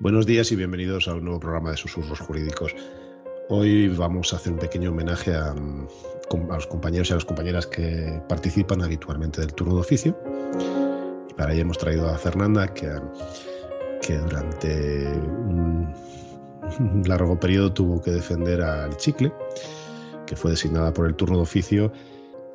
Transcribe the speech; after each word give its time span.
Buenos 0.00 0.24
días 0.24 0.50
y 0.50 0.56
bienvenidos 0.56 1.08
a 1.08 1.14
un 1.14 1.24
nuevo 1.24 1.38
programa 1.38 1.72
de 1.72 1.76
Susurros 1.76 2.20
Jurídicos. 2.20 2.74
Hoy 3.50 3.88
vamos 3.88 4.32
a 4.32 4.36
hacer 4.36 4.54
un 4.54 4.58
pequeño 4.58 4.92
homenaje 4.92 5.34
a, 5.34 5.54
los 5.54 6.66
compañeros 6.68 7.10
y 7.10 7.12
a 7.12 7.16
las 7.16 7.26
compañeras 7.26 7.66
que 7.66 8.18
participan 8.26 8.80
habitualmente 8.80 9.42
del 9.42 9.52
turno 9.52 9.74
de 9.74 9.80
oficio. 9.80 10.18
Y 11.28 11.34
para 11.34 11.52
ello 11.52 11.60
hemos 11.60 11.76
traído 11.76 12.08
a 12.08 12.16
Fernanda, 12.16 12.72
que, 12.72 12.90
que 14.00 14.16
durante 14.16 15.06
un, 15.06 15.92
largo 17.04 17.38
periodo 17.38 17.70
tuvo 17.70 18.00
que 18.00 18.12
defender 18.12 18.62
al 18.62 18.96
chicle, 18.96 19.30
que 20.26 20.34
fue 20.34 20.52
designada 20.52 20.94
por 20.94 21.08
el 21.08 21.14
turno 21.14 21.36
de 21.36 21.42
oficio. 21.42 21.92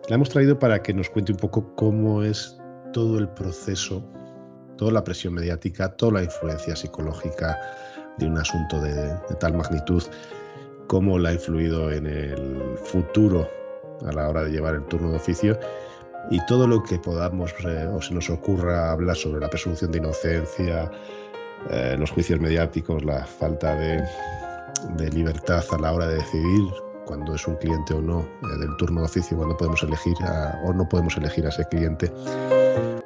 La 0.09 0.15
hemos 0.15 0.29
traído 0.29 0.57
para 0.57 0.81
que 0.81 0.95
nos 0.95 1.11
cuente 1.11 1.31
un 1.31 1.37
poco 1.37 1.75
cómo 1.75 2.23
es 2.23 2.57
todo 2.91 3.19
el 3.19 3.29
proceso 3.29 4.03
toda 4.77 4.91
la 4.91 5.03
presión 5.03 5.33
mediática, 5.33 5.89
toda 5.89 6.13
la 6.13 6.23
influencia 6.23 6.75
psicológica 6.75 7.57
de 8.17 8.27
un 8.27 8.37
asunto 8.37 8.79
de, 8.81 9.13
tal 9.39 9.53
magnitud, 9.53 10.03
cómo 10.87 11.17
la 11.19 11.29
ha 11.29 11.33
influido 11.33 11.91
en 11.91 12.05
el 12.07 12.77
futuro 12.83 13.49
a 14.05 14.11
la 14.11 14.29
hora 14.29 14.43
de 14.43 14.51
llevar 14.51 14.75
el 14.75 14.85
turno 14.85 15.11
de 15.11 15.17
oficio 15.17 15.59
y 16.29 16.43
todo 16.47 16.67
lo 16.67 16.83
que 16.83 16.97
podamos 16.97 17.53
eh, 17.65 17.87
o 17.87 18.01
se 18.01 18.13
nos 18.13 18.29
ocurra 18.29 18.91
hablar 18.91 19.15
sobre 19.15 19.39
la 19.39 19.49
presunción 19.49 19.91
de 19.91 19.99
inocencia, 19.99 20.91
eh, 21.69 21.95
los 21.97 22.11
juicios 22.11 22.39
mediáticos, 22.39 23.03
la 23.03 23.25
falta 23.25 23.75
de, 23.75 24.03
libertad 25.11 25.63
a 25.71 25.77
la 25.79 25.93
hora 25.93 26.07
de 26.07 26.15
decidir 26.15 26.63
cuando 27.05 27.35
es 27.35 27.47
un 27.47 27.55
cliente 27.55 27.93
o 27.93 28.01
no 28.01 28.21
eh, 28.21 28.59
del 28.59 28.75
turno 28.77 29.01
de 29.01 29.05
oficio, 29.05 29.37
cuando 29.37 29.55
podemos 29.55 29.81
elegir 29.83 30.15
o 30.65 30.73
no 30.73 30.87
podemos 30.89 31.15
elegir 31.17 31.45
a 31.45 31.49
ese 31.49 31.65
cliente. 31.65 32.11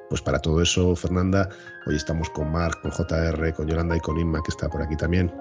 Pues 0.10 0.22
para 0.22 0.40
todo 0.40 0.62
eso, 0.62 0.96
Fernanda, 0.96 1.50
hoy 1.86 1.96
estamos 1.96 2.30
con 2.32 2.52
Marc, 2.52 2.82
con 2.82 2.92
JR, 2.92 3.54
con 3.54 3.68
Yolanda 3.68 3.96
y 3.96 4.00
con 4.00 4.20
Inma, 4.20 4.42
que 4.44 4.50
está 4.50 4.70
por 4.70 4.82
aquí 4.82 4.98
también. 4.98 5.32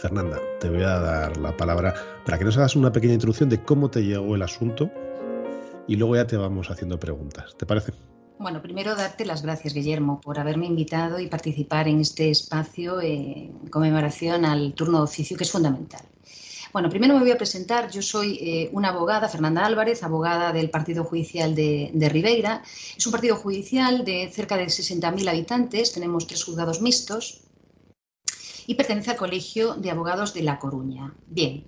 Fernanda, 0.00 0.38
te 0.60 0.68
voy 0.68 0.82
a 0.82 1.00
dar 1.00 1.36
la 1.36 1.56
palabra 1.56 1.94
para 2.24 2.38
que 2.38 2.44
nos 2.44 2.56
hagas 2.56 2.76
una 2.76 2.92
pequeña 2.92 3.14
introducción 3.14 3.48
de 3.48 3.62
cómo 3.62 3.90
te 3.90 4.04
llegó 4.04 4.34
el 4.34 4.42
asunto 4.42 4.90
y 5.88 5.96
luego 5.96 6.16
ya 6.16 6.26
te 6.26 6.36
vamos 6.36 6.70
haciendo 6.70 7.00
preguntas. 7.00 7.56
¿Te 7.56 7.66
parece? 7.66 7.92
Bueno, 8.38 8.62
primero 8.62 8.94
darte 8.94 9.24
las 9.24 9.42
gracias, 9.42 9.74
Guillermo, 9.74 10.20
por 10.20 10.38
haberme 10.38 10.66
invitado 10.66 11.18
y 11.18 11.26
participar 11.26 11.88
en 11.88 12.00
este 12.00 12.30
espacio 12.30 13.00
en 13.00 13.68
conmemoración 13.70 14.44
al 14.44 14.74
turno 14.74 14.98
de 14.98 15.04
oficio, 15.04 15.36
que 15.36 15.42
es 15.42 15.50
fundamental. 15.50 16.02
Bueno, 16.72 16.90
primero 16.90 17.14
me 17.14 17.20
voy 17.20 17.30
a 17.30 17.38
presentar. 17.38 17.90
Yo 17.90 18.02
soy 18.02 18.38
eh, 18.40 18.70
una 18.72 18.88
abogada, 18.88 19.28
Fernanda 19.28 19.64
Álvarez, 19.64 20.02
abogada 20.02 20.52
del 20.52 20.70
Partido 20.70 21.04
Judicial 21.04 21.54
de, 21.54 22.08
Ribeira. 22.10 22.62
Es 22.96 23.06
un 23.06 23.12
partido 23.12 23.36
judicial 23.36 24.04
de 24.04 24.30
cerca 24.32 24.56
de 24.56 24.66
60.000 24.66 25.28
habitantes. 25.28 25.92
Tenemos 25.92 26.26
tres 26.26 26.44
juzgados 26.44 26.82
mixtos 26.82 27.40
y 28.66 28.74
pertenece 28.74 29.12
al 29.12 29.16
Colegio 29.16 29.74
de 29.74 29.90
Abogados 29.90 30.34
de 30.34 30.42
La 30.42 30.58
Coruña. 30.58 31.14
Bien. 31.26 31.64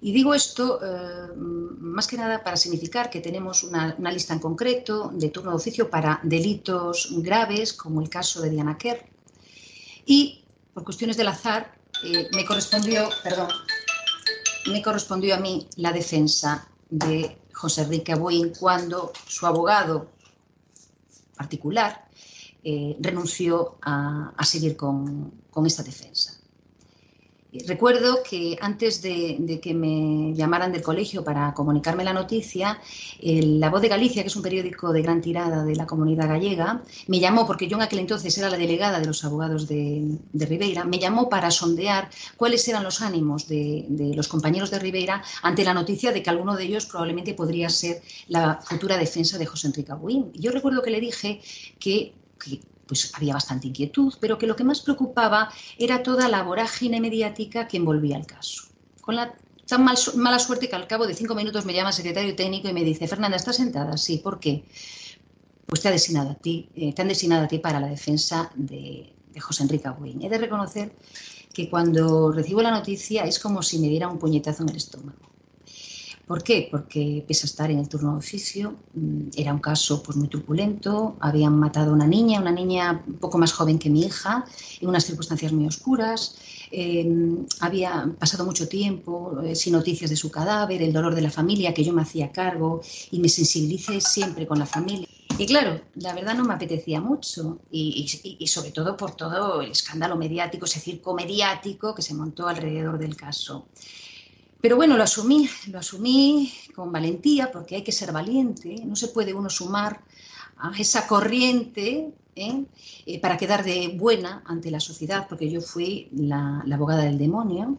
Y 0.00 0.12
digo 0.12 0.34
esto 0.34 0.80
eh, 0.82 1.32
más 1.36 2.08
que 2.08 2.16
nada 2.16 2.42
para 2.42 2.56
significar 2.56 3.10
que 3.10 3.20
tenemos 3.20 3.62
una, 3.62 3.94
lista 4.10 4.32
en 4.32 4.40
concreto 4.40 5.10
de 5.14 5.28
turno 5.28 5.50
de 5.50 5.56
oficio 5.56 5.90
para 5.90 6.18
delitos 6.22 7.10
graves, 7.18 7.72
como 7.72 8.00
el 8.00 8.08
caso 8.08 8.40
de 8.40 8.50
Diana 8.50 8.78
Kerr. 8.78 9.04
Y 10.06 10.44
por 10.72 10.84
cuestiones 10.84 11.16
del 11.16 11.28
azar, 11.28 11.76
eh, 12.02 12.28
me 12.32 12.44
correspondió, 12.44 13.10
perdón, 13.22 13.48
me 14.70 14.82
correspondió 14.82 15.34
a 15.34 15.38
mí 15.38 15.68
la 15.76 15.92
defensa 15.92 16.68
de 16.90 17.38
José 17.52 17.82
Enrique 17.82 18.12
Aboín 18.12 18.52
cuando 18.58 19.12
su 19.26 19.46
abogado 19.46 20.08
particular 21.36 22.08
eh, 22.62 22.96
renunció 23.00 23.78
a, 23.82 24.32
seguir 24.44 24.76
con 24.76 25.32
esta 25.66 25.82
defensa. 25.82 26.41
Recuerdo 27.52 28.22
que 28.22 28.56
antes 28.62 29.02
de, 29.02 29.60
que 29.62 29.74
me 29.74 30.32
llamaran 30.34 30.72
del 30.72 30.80
colegio 30.80 31.22
para 31.22 31.52
comunicarme 31.52 32.02
la 32.02 32.14
noticia, 32.14 32.80
La 33.20 33.68
Voz 33.68 33.82
de 33.82 33.88
Galicia, 33.88 34.22
que 34.22 34.28
es 34.28 34.36
un 34.36 34.42
periódico 34.42 34.90
de 34.90 35.02
gran 35.02 35.20
tirada 35.20 35.62
de 35.62 35.76
la 35.76 35.84
comunidad 35.84 36.28
gallega, 36.28 36.82
me 37.08 37.20
llamó, 37.20 37.46
porque 37.46 37.68
yo 37.68 37.76
en 37.76 37.82
aquel 37.82 37.98
entonces 37.98 38.36
era 38.38 38.48
la 38.48 38.56
delegada 38.56 39.00
de 39.00 39.06
los 39.06 39.22
abogados 39.24 39.68
de, 39.68 40.18
Ribeira, 40.32 40.84
me 40.84 40.98
llamó 40.98 41.28
para 41.28 41.50
sondear 41.50 42.08
cuáles 42.38 42.66
eran 42.68 42.84
los 42.84 43.02
ánimos 43.02 43.46
de, 43.48 43.84
los 44.16 44.28
compañeros 44.28 44.70
de 44.70 44.78
Ribeira 44.78 45.22
ante 45.42 45.62
la 45.62 45.74
noticia 45.74 46.10
de 46.10 46.22
que 46.22 46.30
alguno 46.30 46.56
de 46.56 46.64
ellos 46.64 46.86
probablemente 46.86 47.34
podría 47.34 47.68
ser 47.68 48.00
la 48.28 48.60
futura 48.62 48.96
defensa 48.96 49.36
de 49.36 49.44
José 49.44 49.66
Enrique 49.66 49.92
Abuín. 49.92 50.32
Yo 50.32 50.52
recuerdo 50.52 50.80
que 50.82 50.90
le 50.90 51.00
dije 51.00 51.42
que 51.78 52.14
pues 52.92 53.10
había 53.14 53.32
bastante 53.32 53.68
inquietud, 53.68 54.12
pero 54.20 54.36
que 54.36 54.46
lo 54.46 54.54
que 54.54 54.64
más 54.64 54.82
preocupaba 54.82 55.48
era 55.78 56.02
toda 56.02 56.28
la 56.28 56.42
vorágine 56.42 57.00
mediática 57.00 57.66
que 57.66 57.78
envolvía 57.78 58.18
el 58.18 58.26
caso. 58.26 58.64
Con 59.00 59.16
la 59.16 59.34
tan 59.66 59.82
mala 60.16 60.38
suerte 60.38 60.68
que 60.68 60.76
al 60.76 60.86
cabo 60.86 61.06
de 61.06 61.14
cinco 61.14 61.34
minutos 61.34 61.64
me 61.64 61.72
llama 61.72 61.88
el 61.88 61.94
secretario 61.94 62.36
técnico 62.36 62.68
y 62.68 62.74
me 62.74 62.84
dice, 62.84 63.08
Fernanda, 63.08 63.38
¿estás 63.38 63.56
sentada? 63.56 63.96
Sí, 63.96 64.18
¿por 64.18 64.38
qué? 64.38 64.66
Pues 65.64 65.80
te, 65.80 65.88
ha 65.88 65.90
designado 65.90 66.32
a 66.32 66.34
ti, 66.34 66.68
eh, 66.74 66.92
te 66.92 67.00
han 67.00 67.08
designado 67.08 67.44
a 67.44 67.48
ti 67.48 67.60
para 67.60 67.80
la 67.80 67.86
defensa 67.86 68.52
de, 68.54 69.16
José 69.40 69.62
Enrique 69.62 69.88
Agüín. 69.88 70.20
He 70.20 70.28
de 70.28 70.36
reconocer 70.36 70.94
que 71.54 71.70
cuando 71.70 72.30
recibo 72.30 72.60
la 72.60 72.72
noticia 72.72 73.24
es 73.24 73.38
como 73.38 73.62
si 73.62 73.78
me 73.78 73.88
diera 73.88 74.08
un 74.08 74.18
puñetazo 74.18 74.64
en 74.64 74.68
el 74.68 74.76
estómago. 74.76 75.31
¿Por 76.32 76.42
qué? 76.42 76.66
Porque 76.70 77.22
pese 77.28 77.44
a 77.44 77.50
estar 77.52 77.70
en 77.70 77.78
el 77.78 77.90
turno 77.90 78.12
de 78.12 78.16
oficio, 78.16 78.74
mm, 78.94 79.32
era 79.36 79.52
un 79.52 79.58
caso 79.58 80.02
pues, 80.02 80.16
muy 80.16 80.28
truculento, 80.28 81.14
habían 81.20 81.58
matado 81.58 81.90
a 81.90 81.94
una 81.94 82.06
niña, 82.06 82.40
una 82.40 82.50
niña 82.50 83.04
un 83.06 83.18
poco 83.18 83.36
más 83.36 83.52
joven 83.52 83.78
que 83.78 83.90
mi 83.90 84.00
hija, 84.06 84.42
en 84.80 84.88
unas 84.88 85.04
circunstancias 85.04 85.52
muy 85.52 85.66
oscuras, 85.66 86.36
em, 86.70 87.44
había 87.60 88.10
pasado 88.18 88.46
mucho 88.46 88.66
tiempo 88.66 89.42
eh, 89.42 89.54
sin 89.54 89.74
noticias 89.74 90.08
de 90.08 90.16
su 90.16 90.30
cadáver, 90.30 90.80
el 90.80 90.94
dolor 90.94 91.14
de 91.14 91.20
la 91.20 91.30
familia, 91.30 91.74
que 91.74 91.84
yo 91.84 91.92
me 91.92 92.00
hacía 92.00 92.32
cargo 92.32 92.80
y 93.10 93.18
me 93.20 93.28
sensibilicé 93.28 94.00
siempre 94.00 94.46
con 94.46 94.58
la 94.58 94.64
familia. 94.64 95.06
Y 95.38 95.44
claro, 95.44 95.82
la 95.96 96.14
verdad 96.14 96.34
no 96.34 96.44
me 96.44 96.54
apetecía 96.54 97.02
mucho 97.02 97.58
y, 97.70 98.06
y, 98.38 98.46
sobre 98.46 98.70
todo 98.70 98.96
por 98.96 99.16
todo 99.16 99.60
el 99.60 99.72
escándalo 99.72 100.16
mediático, 100.16 100.64
ese 100.64 100.80
circo 100.80 101.12
mediático 101.12 101.94
que 101.94 102.00
se 102.00 102.14
montó 102.14 102.48
alrededor 102.48 102.98
del 102.98 103.16
caso. 103.16 103.66
Pero 104.62 104.76
bueno, 104.76 104.96
lo 104.96 105.02
asumí, 105.02 105.48
lo 105.72 105.80
asumí 105.80 106.52
con 106.74 106.92
valentía 106.92 107.50
porque 107.50 107.74
hay 107.74 107.82
que 107.82 107.90
ser 107.90 108.12
valiente, 108.12 108.76
no 108.84 108.94
se 108.94 109.08
puede 109.08 109.34
uno 109.34 109.50
sumar 109.50 110.00
a 110.56 110.72
esa 110.78 111.08
corriente 111.08 112.14
¿eh? 112.36 112.64
Eh, 113.06 113.20
para 113.20 113.36
quedar 113.36 113.64
de 113.64 113.88
buena 113.88 114.42
ante 114.46 114.70
la 114.70 114.78
sociedad, 114.78 115.26
porque 115.28 115.50
yo 115.50 115.60
fui 115.60 116.08
la, 116.12 116.64
abogada 116.72 117.02
del 117.02 117.18
demonio 117.18 117.76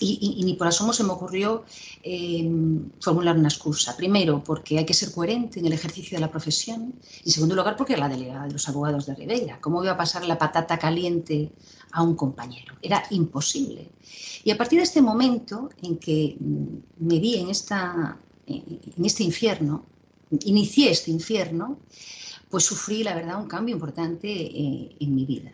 y, 0.00 0.42
ni 0.44 0.54
por 0.54 0.66
asomo 0.66 0.92
se 0.92 1.04
me 1.04 1.10
ocurrió 1.10 1.64
em, 2.02 2.90
formular 3.00 3.36
una 3.36 3.48
excusa. 3.48 3.96
Primero, 3.96 4.42
porque 4.44 4.78
hay 4.78 4.84
que 4.84 4.94
ser 4.94 5.12
coherente 5.12 5.60
en 5.60 5.66
el 5.66 5.72
ejercicio 5.72 6.16
de 6.16 6.20
la 6.20 6.30
profesión. 6.30 6.94
En 7.24 7.32
segundo 7.32 7.54
lugar, 7.54 7.76
porque 7.76 7.94
era 7.94 8.08
la 8.08 8.14
delegada 8.14 8.46
de 8.46 8.52
los 8.52 8.68
abogados 8.68 9.06
de 9.06 9.14
Ribeira. 9.14 9.60
¿Cómo 9.60 9.82
iba 9.82 9.92
a 9.92 9.96
pasar 9.96 10.24
la 10.26 10.38
patata 10.38 10.78
caliente 10.78 11.52
a 11.92 12.02
un 12.02 12.14
compañero? 12.14 12.74
Era 12.82 13.02
imposible. 13.10 13.90
Y 14.44 14.50
a 14.50 14.58
partir 14.58 14.78
de 14.78 14.84
este 14.84 15.02
momento 15.02 15.70
en 15.82 15.98
que 15.98 16.36
mm, 16.38 17.06
me 17.06 17.18
vi 17.18 17.36
en, 17.36 17.50
esta, 17.50 18.18
en 18.46 19.04
este 19.04 19.22
infierno, 19.22 19.86
inicié 20.44 20.90
este 20.90 21.10
infierno, 21.10 21.78
pues 22.50 22.64
sufrí, 22.64 23.02
la 23.02 23.14
verdad, 23.14 23.40
un 23.40 23.48
cambio 23.48 23.74
importante 23.74 24.28
eh, 24.28 24.96
en 25.00 25.14
mi 25.14 25.24
vida. 25.24 25.52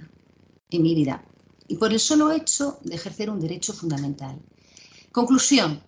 En 0.70 0.82
mi 0.82 0.94
vida 0.94 1.24
y 1.72 1.76
por 1.76 1.90
el 1.90 2.00
solo 2.00 2.30
hecho 2.30 2.78
de 2.82 2.96
ejercer 2.96 3.30
un 3.30 3.40
derecho 3.40 3.72
fundamental. 3.72 4.38
Conclusión. 5.10 5.82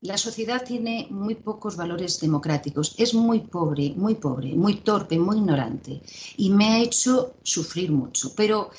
La 0.00 0.18
sociedad 0.18 0.64
tiene 0.64 1.06
muy 1.10 1.36
pocos 1.36 1.76
valores 1.76 2.18
democráticos, 2.18 2.96
es 2.98 3.14
muy 3.14 3.38
pobre, 3.38 3.94
muy 3.94 4.16
pobre, 4.16 4.56
muy 4.56 4.74
torpe, 4.88 5.16
muy 5.20 5.36
ignorante 5.36 6.02
y 6.36 6.50
me 6.50 6.70
ha 6.70 6.80
hecho 6.80 7.36
sufrir 7.44 7.92
mucho. 7.92 8.34
Pero 8.34 8.70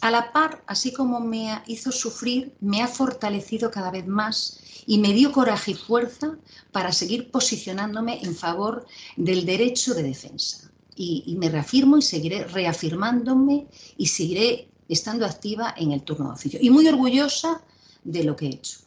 a 0.00 0.12
la 0.12 0.32
par, 0.32 0.62
así 0.68 0.92
como 0.92 1.18
me 1.18 1.60
hizo 1.66 1.90
sufrir, 1.90 2.54
me 2.60 2.82
ha 2.82 2.86
fortalecido 2.86 3.72
cada 3.72 3.90
vez 3.90 4.06
más 4.06 4.60
y 4.86 4.98
me 4.98 5.12
dio 5.12 5.32
coraje 5.32 5.72
y 5.72 5.74
fuerza 5.74 6.38
para 6.70 6.92
seguir 6.92 7.32
posicionándome 7.32 8.22
en 8.22 8.36
favor 8.36 8.86
del 9.16 9.44
derecho 9.44 9.92
de 9.94 10.04
defensa. 10.04 10.70
Y, 10.94 11.24
y 11.26 11.34
me 11.34 11.48
reafirmo 11.48 11.96
y 11.98 12.02
seguiré 12.02 12.44
reafirmándome 12.44 13.66
y 13.96 14.06
seguiré 14.06 14.69
estando 14.92 15.24
activa 15.24 15.74
en 15.76 15.92
el 15.92 16.02
turno 16.02 16.28
de 16.28 16.34
oficio 16.34 16.58
y 16.62 16.70
muy 16.70 16.86
orgullosa 16.88 17.62
de 18.04 18.24
lo 18.24 18.36
que 18.36 18.46
he 18.46 18.50
hecho. 18.50 18.78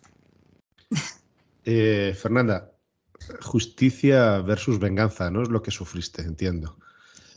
Eh, 1.65 2.13
Fernanda, 2.19 2.73
justicia 3.41 4.39
versus 4.39 4.79
venganza, 4.79 5.29
¿no? 5.31 5.43
Es 5.43 5.49
lo 5.49 5.61
que 5.61 5.71
sufriste, 5.71 6.21
entiendo. 6.21 6.77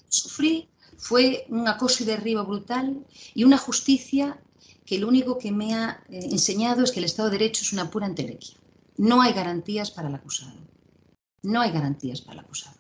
Sufrí, 0.09 0.69
fue 0.97 1.47
un 1.49 1.69
acoso 1.69 2.03
y 2.03 2.07
derribo 2.07 2.45
brutal 2.45 3.07
y 3.35 3.45
una 3.45 3.59
justicia 3.59 4.41
que 4.85 4.99
lo 4.99 5.09
único 5.09 5.39
que 5.39 5.53
me 5.53 5.75
ha 5.75 6.03
eh, 6.09 6.29
enseñado 6.31 6.83
es 6.83 6.93
que 6.93 7.01
el 7.01 7.05
Estado 7.05 7.31
de 7.31 7.39
Derecho 7.39 7.63
es 7.63 7.73
una 7.73 7.91
pura 7.91 8.07
entelequia. 8.07 8.57
No 8.97 9.21
hay 9.21 9.33
garantías 9.33 9.91
para 9.91 10.09
el 10.09 10.15
acusado. 10.15 10.59
No 11.43 11.61
hay 11.61 11.71
garantías 11.71 12.21
para 12.21 12.41
el 12.41 12.45
acusado. 12.47 12.77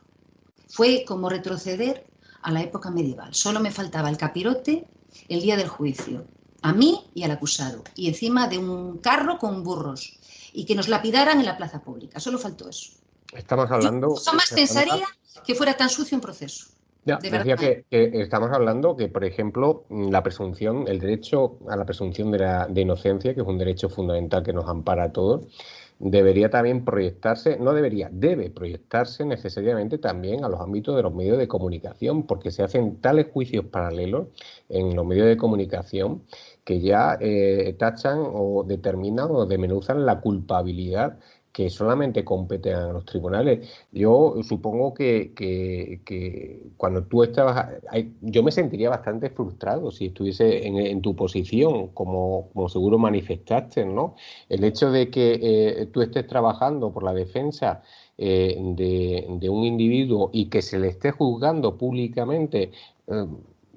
Fue 0.68 1.04
como 1.06 1.28
retroceder 1.28 2.06
a 2.42 2.50
la 2.50 2.62
época 2.62 2.90
medieval. 2.90 3.34
Solo 3.34 3.60
me 3.60 3.70
faltaba 3.70 4.08
el 4.08 4.16
capirote 4.16 4.86
el 5.28 5.40
día 5.40 5.56
del 5.56 5.68
juicio. 5.68 6.26
a 6.62 6.72
mí 6.72 7.10
y 7.14 7.22
al 7.22 7.30
acusado, 7.30 7.84
y 7.94 8.08
encima 8.08 8.48
de 8.48 8.58
un 8.58 8.98
carro 8.98 9.38
con 9.38 9.62
burros, 9.62 10.18
y 10.52 10.64
que 10.64 10.74
nos 10.74 10.88
lapidaran 10.88 11.38
en 11.38 11.46
la 11.46 11.56
plaza 11.56 11.82
pública. 11.82 12.18
Solo 12.18 12.38
faltó 12.38 12.68
eso. 12.68 12.92
Estamos 13.32 13.70
hablando... 13.70 14.08
Yo 14.08 14.22
jamás 14.24 14.50
pensaría 14.52 15.06
que 15.44 15.54
fuera 15.54 15.76
tan 15.76 15.90
sucio 15.90 16.16
un 16.16 16.22
proceso. 16.22 16.66
Ya, 17.04 17.18
decía 17.18 17.56
que, 17.56 17.84
estamos 17.90 18.50
hablando 18.50 18.96
que, 18.96 19.06
por 19.06 19.24
ejemplo, 19.24 19.84
la 19.88 20.24
presunción, 20.24 20.88
el 20.88 20.98
derecho 20.98 21.58
a 21.69 21.76
la 21.76 21.84
presunción 21.84 22.32
de, 22.32 22.38
la, 22.38 22.66
de 22.66 22.80
inocencia, 22.80 23.32
que 23.32 23.42
es 23.42 23.46
un 23.46 23.58
derecho 23.58 23.88
fundamental 23.88 24.42
que 24.42 24.52
nos 24.52 24.69
ampara 24.69 25.04
a 25.04 25.12
todos, 25.12 25.46
debería 25.98 26.50
también 26.50 26.84
proyectarse, 26.84 27.58
no 27.58 27.72
debería, 27.72 28.08
debe 28.12 28.50
proyectarse 28.50 29.25
necesariamente 29.25 29.98
también 29.98 30.44
a 30.44 30.48
los 30.48 30.60
ámbitos 30.60 30.94
de 30.96 31.02
los 31.02 31.14
medios 31.14 31.38
de 31.38 31.48
comunicación, 31.48 32.25
porque 32.26 32.50
se 32.50 32.62
hacen 32.62 33.00
tales 33.00 33.26
juicios 33.32 33.64
paralelos 33.66 34.28
en 34.69 34.94
los 34.94 35.06
medios 35.06 35.26
de 35.26 35.37
comunicación 35.37 36.22
que 36.64 36.81
ya 36.81 37.16
eh, 37.20 37.75
tachan 37.78 38.19
o 38.20 38.64
determinan 38.66 39.28
o 39.31 39.46
demenuzan 39.46 40.04
la 40.04 40.20
culpabilidad 40.20 41.19
que 41.56 41.70
solamente 41.70 42.23
competen 42.23 42.75
a 42.75 42.93
los 42.93 43.06
tribunales. 43.06 43.67
Yo 43.91 44.35
supongo 44.43 44.93
que, 44.93 45.32
cuando 46.76 47.05
tú 47.05 47.23
estabas, 47.23 47.69
yo 48.20 48.43
me 48.43 48.53
sentiría 48.53 48.91
bastante 48.91 49.31
frustrado 49.31 49.91
si 49.91 50.08
estuviese 50.08 50.67
en, 50.67 51.00
tu 51.00 51.17
posición, 51.17 51.88
como, 51.94 52.50
como, 52.53 52.69
seguro 52.69 52.99
manifestaste, 52.99 53.87
¿no? 53.87 54.17
El 54.50 54.64
hecho 54.64 54.91
de 54.91 55.08
que 55.08 55.41
eh, 55.43 55.87
tú 55.87 56.03
estés 56.03 56.26
trabajando 56.26 56.93
por 56.93 57.03
la 57.03 57.14
defensa 57.14 57.82
eh, 58.19 58.55
de, 58.61 59.49
un 59.49 59.64
individuo 59.64 60.29
y 60.35 60.50
que 60.50 60.61
se 60.61 60.79
le 60.79 60.88
esté 60.88 61.11
juzgando 61.11 61.79
públicamente. 61.79 62.70
Eh, 63.06 63.26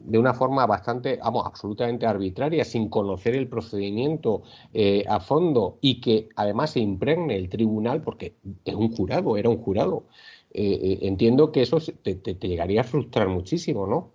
de 0.06 0.18
una 0.18 0.34
forma 0.34 0.66
bastante, 0.66 1.18
vamos, 1.18 1.46
absolutamente 1.46 2.06
arbitraria, 2.06 2.64
sin 2.66 2.90
conocer 2.90 3.36
el 3.36 3.48
procedimiento 3.48 4.44
eh, 4.74 5.04
a 5.08 5.20
fondo 5.20 5.78
y 5.82 6.02
que 6.02 6.30
además 6.36 6.72
se 6.72 6.80
impregne 6.80 7.36
el 7.36 7.50
tribunal, 7.50 8.02
porque 8.02 8.36
es 8.66 8.76
un 8.76 8.96
jurado, 8.96 9.38
era 9.38 9.50
un 9.50 9.58
jurado. 9.58 10.06
Eh, 10.52 10.80
eh, 10.82 11.00
entiendo 11.04 11.52
que 11.52 11.62
eso 11.62 11.80
te, 11.80 12.16
te, 12.16 12.48
llegaría 12.48 12.82
a 12.82 12.84
frustrar 12.84 13.28
muchísimo, 13.28 13.86
¿no? 13.86 14.12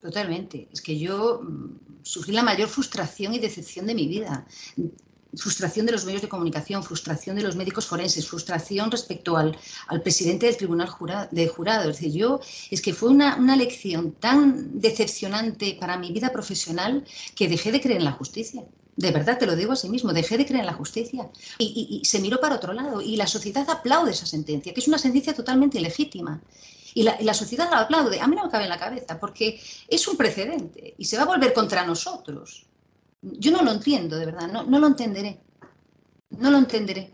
Totalmente. 0.00 0.68
Es 0.72 0.80
que 0.80 0.98
yo 0.98 1.42
mm, 1.42 2.00
sufrí 2.02 2.32
la 2.32 2.42
mayor 2.42 2.68
frustración 2.68 3.34
y 3.34 3.38
decepción 3.38 3.86
de 3.86 3.94
mi 3.94 4.08
vida 4.08 4.46
frustración 5.36 5.86
de 5.86 5.92
los 5.92 6.04
medios 6.04 6.22
de 6.22 6.28
comunicación, 6.28 6.82
frustración 6.82 7.36
de 7.36 7.42
los 7.42 7.56
médicos 7.56 7.86
forenses, 7.86 8.26
frustración 8.26 8.90
respecto 8.90 9.36
al, 9.36 9.56
al 9.88 10.02
presidente 10.02 10.46
del 10.46 10.56
tribunal 10.56 10.88
de 11.30 11.48
jurado. 11.48 11.90
Es 11.90 11.96
decir, 11.98 12.12
yo, 12.12 12.40
es 12.70 12.82
que 12.82 12.94
fue 12.94 13.10
una, 13.10 13.36
una, 13.36 13.56
lección 13.56 14.12
tan 14.12 14.80
decepcionante 14.80 15.76
para 15.78 15.98
mi 15.98 16.12
vida 16.12 16.32
profesional 16.32 17.04
que 17.34 17.48
dejé 17.48 17.72
de 17.72 17.80
creer 17.80 17.98
en 17.98 18.04
la 18.04 18.12
justicia. 18.12 18.64
De 18.96 19.12
verdad, 19.12 19.38
te 19.38 19.46
lo 19.46 19.56
digo 19.56 19.72
a 19.72 19.76
sí 19.76 19.88
mismo, 19.88 20.12
dejé 20.12 20.36
de 20.36 20.44
creer 20.44 20.60
en 20.60 20.66
la 20.66 20.74
justicia. 20.74 21.30
Y, 21.58 22.02
se 22.04 22.18
miró 22.18 22.40
para 22.40 22.56
otro 22.56 22.72
lado. 22.72 23.00
Y 23.00 23.16
la 23.16 23.26
sociedad 23.26 23.68
aplaude 23.70 24.10
esa 24.10 24.26
sentencia, 24.26 24.74
que 24.74 24.80
es 24.80 24.88
una 24.88 24.98
sentencia 24.98 25.32
totalmente 25.32 25.78
ilegítima. 25.78 26.42
Y 26.92 27.04
la, 27.04 27.16
y 27.20 27.24
la, 27.24 27.34
sociedad 27.34 27.70
la 27.70 27.80
aplaude. 27.80 28.20
A 28.20 28.26
mí 28.26 28.34
no 28.34 28.44
me 28.44 28.50
cabe 28.50 28.64
en 28.64 28.70
la 28.70 28.78
cabeza, 28.78 29.18
porque 29.20 29.60
es 29.88 30.08
un 30.08 30.16
precedente 30.16 30.94
y 30.98 31.04
se 31.04 31.16
va 31.16 31.22
a 31.22 31.26
volver 31.26 31.52
contra 31.52 31.86
nosotros. 31.86 32.66
Yo 33.22 33.50
no 33.52 33.62
lo 33.62 33.72
entiendo, 33.72 34.16
de 34.16 34.26
verdad, 34.26 34.48
no, 34.48 34.64
no 34.64 34.78
lo 34.78 34.86
entenderé. 34.86 35.40
No 36.30 36.50
lo 36.50 36.58
entenderé. 36.58 37.12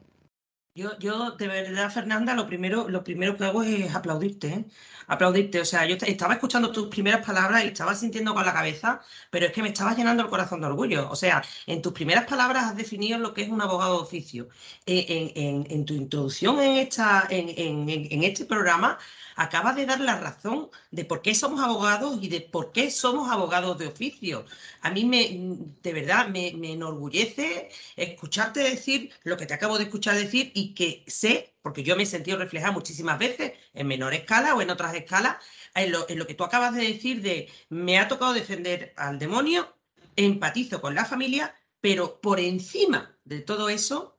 Yo, 0.76 0.98
yo, 0.98 1.30
de 1.32 1.48
verdad, 1.48 1.90
Fernanda, 1.90 2.34
lo 2.34 2.46
primero, 2.46 2.86
lo 2.90 3.02
primero 3.02 3.34
que 3.34 3.44
hago 3.44 3.62
es 3.62 3.94
aplaudirte, 3.94 4.48
¿eh? 4.48 4.64
aplaudirte. 5.06 5.58
O 5.58 5.64
sea, 5.64 5.86
yo 5.86 5.96
estaba 5.96 6.34
escuchando 6.34 6.70
tus 6.70 6.88
primeras 6.88 7.24
palabras 7.24 7.64
y 7.64 7.68
estaba 7.68 7.94
sintiendo 7.94 8.34
con 8.34 8.44
la 8.44 8.52
cabeza, 8.52 9.00
pero 9.30 9.46
es 9.46 9.52
que 9.52 9.62
me 9.62 9.68
estabas 9.68 9.96
llenando 9.96 10.22
el 10.22 10.28
corazón 10.28 10.60
de 10.60 10.66
orgullo. 10.66 11.10
O 11.10 11.16
sea, 11.16 11.42
en 11.66 11.80
tus 11.80 11.94
primeras 11.94 12.26
palabras 12.26 12.64
has 12.64 12.76
definido 12.76 13.18
lo 13.18 13.32
que 13.32 13.42
es 13.42 13.48
un 13.48 13.62
abogado 13.62 13.96
de 13.96 14.02
oficio. 14.02 14.48
Eh, 14.84 15.32
en, 15.34 15.66
en, 15.70 15.84
tu 15.86 15.94
introducción 15.94 16.60
en, 16.60 16.76
esta, 16.76 17.26
en 17.30 18.22
este 18.22 18.44
programa 18.44 18.98
acaba 19.36 19.72
de 19.74 19.86
dar 19.86 20.00
la 20.00 20.18
razón 20.18 20.70
de 20.90 21.04
por 21.04 21.22
qué 21.22 21.34
somos 21.34 21.60
abogados 21.60 22.18
y 22.22 22.28
de 22.28 22.40
por 22.40 22.72
qué 22.72 22.90
somos 22.90 23.30
abogados 23.30 23.78
de 23.78 23.86
oficio. 23.86 24.46
A 24.80 24.90
mí 24.90 25.04
me, 25.04 25.58
de 25.82 25.92
verdad, 25.92 26.28
me, 26.28 26.48
enorgullece 26.48 27.68
escucharte 27.96 28.60
decir 28.60 29.12
lo 29.22 29.36
que 29.36 29.46
te 29.46 29.54
acabo 29.54 29.78
de 29.78 29.84
escuchar 29.84 30.16
decir 30.16 30.50
y 30.54 30.74
que 30.74 31.04
sé, 31.06 31.54
porque 31.62 31.82
yo 31.82 31.96
me 31.96 32.04
he 32.04 32.06
sentido 32.06 32.38
reflejada 32.38 32.72
muchísimas 32.72 33.18
veces 33.18 33.52
en 33.74 33.86
menor 33.86 34.14
escala 34.14 34.54
o 34.54 34.62
en 34.62 34.70
otras 34.70 34.94
escalas, 34.94 35.36
en 35.74 35.92
lo, 35.92 36.08
en 36.08 36.18
lo 36.18 36.26
que 36.26 36.34
tú 36.34 36.44
acabas 36.44 36.74
de 36.74 36.82
decir 36.82 37.22
de 37.22 37.50
me 37.68 37.98
ha 37.98 38.08
tocado 38.08 38.32
defender 38.32 38.94
al 38.96 39.18
demonio, 39.18 39.74
empatizo 40.16 40.80
con 40.80 40.94
la 40.94 41.04
familia, 41.04 41.54
pero 41.80 42.20
por 42.20 42.40
encima 42.40 43.16
de 43.24 43.40
todo 43.40 43.68
eso 43.68 44.15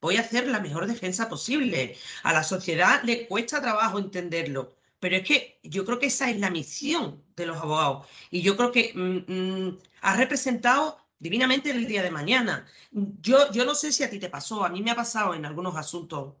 voy 0.00 0.16
a 0.16 0.20
hacer 0.20 0.46
la 0.48 0.60
mejor 0.60 0.86
defensa 0.86 1.28
posible. 1.28 1.96
A 2.22 2.32
la 2.32 2.42
sociedad 2.42 3.02
le 3.04 3.26
cuesta 3.28 3.60
trabajo 3.60 3.98
entenderlo, 3.98 4.74
pero 4.98 5.16
es 5.16 5.24
que 5.24 5.60
yo 5.62 5.84
creo 5.84 5.98
que 5.98 6.06
esa 6.06 6.30
es 6.30 6.38
la 6.38 6.50
misión 6.50 7.22
de 7.36 7.46
los 7.46 7.58
abogados. 7.58 8.06
Y 8.30 8.42
yo 8.42 8.56
creo 8.56 8.72
que 8.72 8.92
mm, 8.94 9.32
mm, 9.32 9.78
ha 10.02 10.16
representado 10.16 10.98
divinamente 11.18 11.70
el 11.70 11.86
día 11.86 12.02
de 12.02 12.10
mañana. 12.10 12.66
Yo, 12.92 13.50
yo 13.52 13.64
no 13.64 13.74
sé 13.74 13.92
si 13.92 14.02
a 14.02 14.10
ti 14.10 14.18
te 14.18 14.30
pasó, 14.30 14.64
a 14.64 14.68
mí 14.70 14.82
me 14.82 14.90
ha 14.90 14.96
pasado 14.96 15.34
en 15.34 15.44
algunos 15.46 15.76
asuntos 15.76 16.34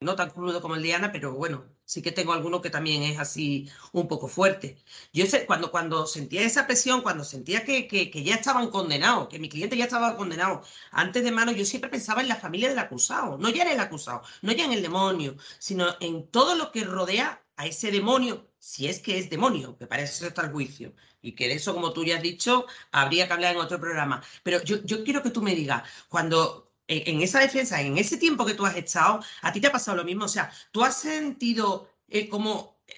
no 0.00 0.16
tan 0.16 0.30
crudo 0.30 0.60
como 0.60 0.76
el 0.76 0.82
de 0.82 0.94
Ana, 0.94 1.12
pero 1.12 1.34
bueno, 1.34 1.64
sí 1.84 2.02
que 2.02 2.12
tengo 2.12 2.32
alguno 2.32 2.62
que 2.62 2.70
también 2.70 3.02
es 3.02 3.18
así 3.18 3.70
un 3.92 4.08
poco 4.08 4.28
fuerte. 4.28 4.78
Yo 5.12 5.26
sé, 5.26 5.46
cuando, 5.46 5.70
cuando 5.70 6.06
sentía 6.06 6.42
esa 6.42 6.66
presión, 6.66 7.02
cuando 7.02 7.24
sentía 7.24 7.64
que, 7.64 7.86
que, 7.86 8.24
ya 8.24 8.36
estaban 8.36 8.70
condenados, 8.70 9.28
que 9.28 9.38
mi 9.38 9.48
cliente 9.48 9.76
ya 9.76 9.84
estaba 9.84 10.16
condenado 10.16 10.62
antes 10.90 11.24
de 11.24 11.32
mano, 11.32 11.52
yo 11.52 11.64
siempre 11.64 11.90
pensaba 11.90 12.22
en 12.22 12.28
la 12.28 12.36
familia 12.36 12.68
del 12.68 12.78
acusado, 12.78 13.38
no 13.38 13.48
ya 13.50 13.62
en 13.64 13.72
el 13.72 13.80
acusado, 13.80 14.22
no 14.42 14.52
ya 14.52 14.64
en 14.64 14.72
el 14.72 14.82
demonio, 14.82 15.36
sino 15.58 15.86
en 16.00 16.26
todo 16.28 16.54
lo 16.54 16.72
que 16.72 16.84
rodea 16.84 17.42
a 17.56 17.66
ese 17.66 17.90
demonio, 17.90 18.48
si 18.58 18.88
es 18.88 19.00
que 19.00 19.18
es 19.18 19.30
demonio, 19.30 19.76
que 19.78 19.86
parece 19.86 20.12
ser 20.14 20.34
el 20.44 20.50
juicio. 20.50 20.94
Y 21.22 21.32
que 21.32 21.48
de 21.48 21.54
eso, 21.54 21.74
como 21.74 21.92
tú 21.92 22.04
ya 22.04 22.16
has 22.16 22.22
dicho, 22.22 22.66
habría 22.92 23.26
que 23.26 23.32
hablar 23.32 23.54
en 23.54 23.60
otro 23.60 23.80
programa. 23.80 24.22
Pero 24.42 24.62
yo, 24.62 24.82
yo 24.84 25.04
quiero 25.04 25.22
que 25.22 25.30
tú 25.30 25.40
me 25.42 25.54
digas, 25.54 25.82
cuando, 26.08 26.73
en, 26.88 27.22
esa 27.22 27.40
defensa, 27.40 27.80
en 27.80 27.98
ese 27.98 28.16
tiempo 28.16 28.44
que 28.44 28.54
tú 28.54 28.66
has 28.66 28.76
estado, 28.76 29.20
a 29.42 29.52
ti 29.52 29.60
te 29.60 29.68
ha 29.68 29.72
pasado 29.72 29.96
lo 29.96 30.04
mismo. 30.04 30.24
O 30.24 30.28
sea, 30.28 30.52
tú 30.70 30.84
has 30.84 30.98
sentido 31.00 31.88
eh, 32.08 32.28
como 32.28 32.78
eh, 32.86 32.94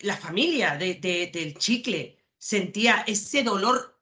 la 0.00 0.16
familia 0.16 0.76
del 0.76 1.54
chicle 1.58 2.18
sentía 2.38 3.04
ese 3.06 3.42
dolor 3.42 3.94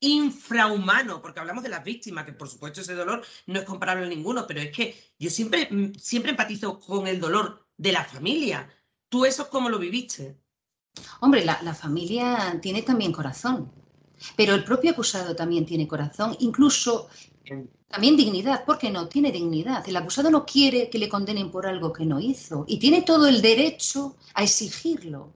infrahumano, 0.00 1.20
porque 1.20 1.40
hablamos 1.40 1.62
de 1.62 1.68
las 1.68 1.84
víctimas, 1.84 2.24
que 2.24 2.32
por 2.32 2.48
supuesto 2.48 2.80
ese 2.80 2.94
dolor 2.94 3.22
no 3.46 3.58
es 3.58 3.66
comparable 3.66 4.06
a 4.06 4.08
ninguno, 4.08 4.46
pero 4.46 4.60
es 4.60 4.70
que 4.70 4.96
yo 5.18 5.28
siempre, 5.28 5.68
mm, 5.70 5.94
siempre 5.94 6.30
empatizo 6.30 6.80
con 6.80 7.06
el 7.06 7.20
dolor 7.20 7.66
de 7.76 7.92
la 7.92 8.04
familia. 8.04 8.68
¿Tú 9.08 9.24
eso 9.24 9.50
cómo 9.50 9.68
lo 9.68 9.78
viviste? 9.78 10.38
Hombre, 11.20 11.44
la, 11.44 11.60
la 11.62 11.74
familia 11.74 12.58
tiene 12.62 12.82
también 12.82 13.12
corazón, 13.12 13.72
pero 14.36 14.54
el 14.54 14.64
propio 14.64 14.92
acusado 14.92 15.36
también 15.36 15.66
tiene 15.66 15.88
corazón, 15.88 16.36
incluso 16.40 17.08
también 17.90 18.16
dignidad, 18.16 18.64
porque 18.64 18.88
no 18.88 19.08
tiene 19.08 19.32
dignidad. 19.32 19.86
El 19.88 19.96
acusado 19.96 20.30
no 20.30 20.46
quiere 20.46 20.88
que 20.88 20.98
le 20.98 21.08
condenen 21.08 21.50
por 21.50 21.66
algo 21.66 21.92
que 21.92 22.06
no 22.06 22.20
hizo 22.20 22.64
y 22.68 22.78
tiene 22.78 23.02
todo 23.02 23.26
el 23.26 23.42
derecho 23.42 24.14
a 24.34 24.44
exigirlo. 24.44 25.32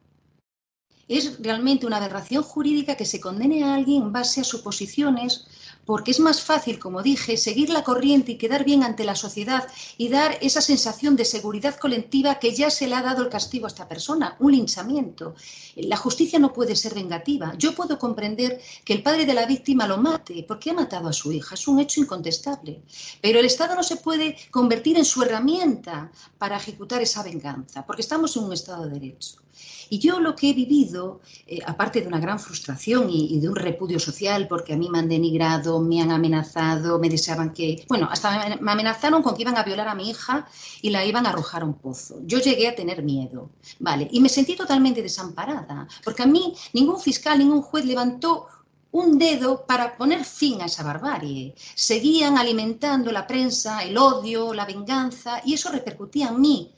Es 1.08 1.42
realmente 1.42 1.84
una 1.84 1.96
aberración 1.96 2.44
jurídica 2.44 2.96
que 2.96 3.06
se 3.06 3.20
condene 3.20 3.64
a 3.64 3.74
alguien 3.74 4.02
en 4.04 4.12
base 4.12 4.40
a 4.40 4.44
suposiciones 4.44 5.46
porque 5.86 6.10
es 6.10 6.20
más 6.20 6.42
fácil, 6.42 6.78
como 6.78 7.02
dije, 7.02 7.36
seguir 7.36 7.70
la 7.70 7.84
corriente 7.84 8.32
y 8.32 8.38
quedar 8.38 8.64
bien 8.64 8.82
ante 8.82 9.04
la 9.04 9.14
sociedad 9.14 9.66
y 9.98 10.08
dar 10.08 10.38
esa 10.40 10.60
sensación 10.60 11.16
de 11.16 11.24
seguridad 11.24 11.76
colectiva 11.76 12.38
que 12.38 12.54
ya 12.54 12.70
se 12.70 12.86
le 12.86 12.94
ha 12.94 13.02
dado 13.02 13.22
el 13.22 13.28
castigo 13.28 13.66
a 13.66 13.68
esta 13.68 13.88
persona, 13.88 14.36
un 14.40 14.52
linchamiento. 14.52 15.34
La 15.76 15.96
justicia 15.96 16.38
no 16.38 16.52
puede 16.52 16.76
ser 16.76 16.94
vengativa. 16.94 17.54
Yo 17.58 17.74
puedo 17.74 17.98
comprender 17.98 18.60
que 18.84 18.92
el 18.92 19.02
padre 19.02 19.26
de 19.26 19.34
la 19.34 19.46
víctima 19.46 19.86
lo 19.86 19.98
mate 19.98 20.44
porque 20.46 20.70
ha 20.70 20.74
matado 20.74 21.08
a 21.08 21.12
su 21.12 21.32
hija, 21.32 21.54
es 21.54 21.68
un 21.68 21.80
hecho 21.80 22.00
incontestable, 22.00 22.82
pero 23.20 23.38
el 23.38 23.46
Estado 23.46 23.74
no 23.74 23.82
se 23.82 23.96
puede 23.96 24.36
convertir 24.50 24.96
en 24.96 25.04
su 25.04 25.22
herramienta 25.22 26.10
para 26.38 26.56
ejecutar 26.56 27.02
esa 27.02 27.22
venganza, 27.22 27.84
porque 27.86 28.02
estamos 28.02 28.36
en 28.36 28.44
un 28.44 28.52
Estado 28.52 28.84
de 28.84 28.98
Derecho. 28.98 29.43
Y 29.90 29.98
yo 29.98 30.20
lo 30.20 30.34
que 30.34 30.50
he 30.50 30.52
vivido, 30.52 31.20
eh, 31.46 31.58
aparte 31.66 32.00
de 32.00 32.08
una 32.08 32.20
gran 32.20 32.38
frustración 32.38 33.10
y, 33.10 33.38
de 33.38 33.48
un 33.48 33.56
repudio 33.56 33.98
social, 33.98 34.48
porque 34.48 34.74
a 34.74 34.76
mí 34.76 34.88
me 34.88 34.98
han 34.98 35.08
denigrado, 35.08 35.80
me 35.80 36.00
han 36.00 36.10
amenazado, 36.10 36.98
me 36.98 37.08
deseaban 37.08 37.52
que, 37.52 37.84
bueno, 37.88 38.08
hasta 38.10 38.56
me 38.60 38.72
amenazaron 38.72 39.22
con 39.22 39.34
que 39.34 39.42
iban 39.42 39.56
a 39.56 39.62
violar 39.62 39.88
a 39.88 39.94
mi 39.94 40.10
hija 40.10 40.46
y 40.82 40.90
la 40.90 41.04
iban 41.04 41.26
a 41.26 41.30
arrojar 41.30 41.62
a 41.62 41.66
un 41.66 41.74
pozo. 41.74 42.20
Yo 42.24 42.38
llegué 42.38 42.68
a 42.68 42.74
tener 42.74 43.02
miedo, 43.02 43.50
¿vale? 43.80 44.08
Y 44.10 44.20
me 44.20 44.28
sentí 44.28 44.56
totalmente 44.56 45.02
desamparada, 45.02 45.86
porque 46.04 46.22
a 46.22 46.26
mí 46.26 46.54
ningún 46.72 47.00
fiscal, 47.00 47.38
ningún 47.38 47.62
juez 47.62 47.84
levantó 47.84 48.46
un 48.92 49.18
dedo 49.18 49.66
para 49.66 49.96
poner 49.96 50.24
fin 50.24 50.62
a 50.62 50.66
esa 50.66 50.84
barbarie. 50.84 51.54
Seguían 51.74 52.38
alimentando 52.38 53.10
la 53.10 53.26
prensa, 53.26 53.82
el 53.82 53.98
odio, 53.98 54.54
la 54.54 54.64
venganza, 54.64 55.40
y 55.44 55.54
eso 55.54 55.70
repercutía 55.72 56.28
en 56.28 56.40
mí 56.40 56.70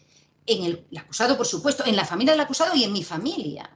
en 0.46 0.64
el, 0.64 0.86
acusado, 0.96 1.36
por 1.36 1.46
supuesto, 1.46 1.84
en 1.86 1.96
la 1.96 2.04
familia 2.04 2.32
del 2.32 2.40
acusado 2.40 2.74
y 2.74 2.84
en 2.84 2.92
mi 2.92 3.02
familia. 3.02 3.68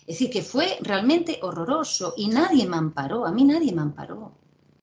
Es 0.00 0.18
decir, 0.18 0.30
que 0.30 0.42
fue 0.42 0.78
realmente 0.82 1.40
horroroso 1.42 2.14
y 2.16 2.28
nadie 2.28 2.66
me 2.66 2.76
amparó, 2.76 3.26
a 3.26 3.32
mí 3.32 3.44
nadie 3.44 3.72
me 3.72 3.82
amparó, 3.82 4.36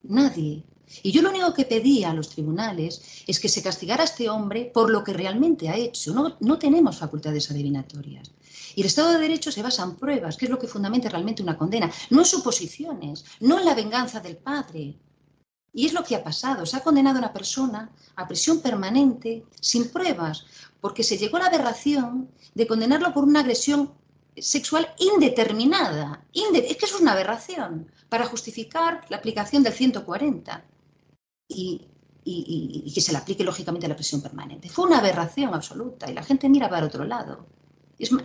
nadie. 0.04 0.66
Y 1.02 1.12
yo 1.12 1.22
lo 1.22 1.30
único 1.30 1.54
que 1.54 1.66
pedía 1.66 2.12
a 2.12 2.14
los 2.14 2.30
tribunales 2.30 3.24
es 3.26 3.40
que 3.40 3.50
se 3.50 3.64
castigara 3.64 4.02
a 4.02 4.06
este 4.06 4.30
hombre 4.30 4.70
por 4.74 4.92
lo 4.92 5.04
que 5.04 5.14
realmente 5.14 5.70
ha 5.70 5.78
hecho. 5.78 6.14
No, 6.14 6.36
no 6.40 6.60
tenemos 6.60 6.98
facultades 6.98 7.50
adivinatorias. 7.50 8.32
Y 8.76 8.82
el 8.82 8.88
Estado 8.88 9.14
de 9.14 9.20
Derecho 9.20 9.52
se 9.52 9.64
basa 9.64 9.84
en 9.84 9.96
pruebas, 9.96 10.36
que 10.36 10.46
es 10.46 10.52
lo 10.52 10.60
que 10.60 10.68
fundamenta 10.68 11.10
realmente 11.10 11.44
una 11.44 11.58
condena, 11.58 11.92
no 12.10 12.20
en 12.20 12.26
suposiciones, 12.26 13.24
no 13.40 13.60
en 13.60 13.66
la 13.66 13.76
venganza 13.76 14.20
del 14.20 14.38
padre. 14.38 14.96
Y 15.74 15.88
es 15.88 15.94
lo 15.94 16.04
que 16.04 16.16
ha 16.16 16.24
pasado. 16.24 16.66
Se 16.66 16.78
ha 16.78 16.84
condenado 16.84 17.18
a 17.18 17.20
una 17.20 17.34
persona 17.34 17.90
a 18.16 18.28
prisión 18.28 18.62
permanente 18.62 19.46
sin 19.60 19.90
pruebas, 19.90 20.46
porque 20.80 21.04
se 21.04 21.18
llegó 21.18 21.38
a 21.38 21.42
la 21.42 21.48
aberración 21.48 22.30
de 22.54 22.68
condenarlo 22.68 23.12
por 23.14 23.24
una 23.24 23.40
agresión 23.40 23.92
sexual 24.38 24.88
indeterminada. 24.98 26.26
es 26.34 26.78
que 26.78 26.86
eso 26.86 26.96
es 26.96 27.02
una 27.02 27.14
aberración 27.14 27.92
para 28.10 28.26
justificar 28.26 29.06
la 29.10 29.18
aplicación 29.18 29.64
del 29.64 29.74
140 29.74 30.64
y, 31.48 31.90
que 32.94 33.02
se 33.02 33.12
le 33.12 33.18
aplique 33.18 33.44
lógicamente 33.44 33.88
la 33.88 33.96
prisión 33.96 34.22
permanente. 34.22 34.70
Fue 34.70 34.86
una 34.86 35.00
aberración 35.00 35.54
absoluta 35.54 36.10
y 36.10 36.14
la 36.14 36.24
gente 36.24 36.50
mira 36.50 36.70
para 36.70 36.86
otro 36.86 37.04
lado. 37.04 37.46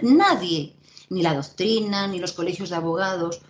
Nadie, 0.02 0.76
ni 1.10 1.22
la 1.22 1.34
doctrina, 1.34 2.06
ni 2.06 2.18
los 2.18 2.32
colegios 2.32 2.70
de 2.70 2.76
abogados, 2.76 3.40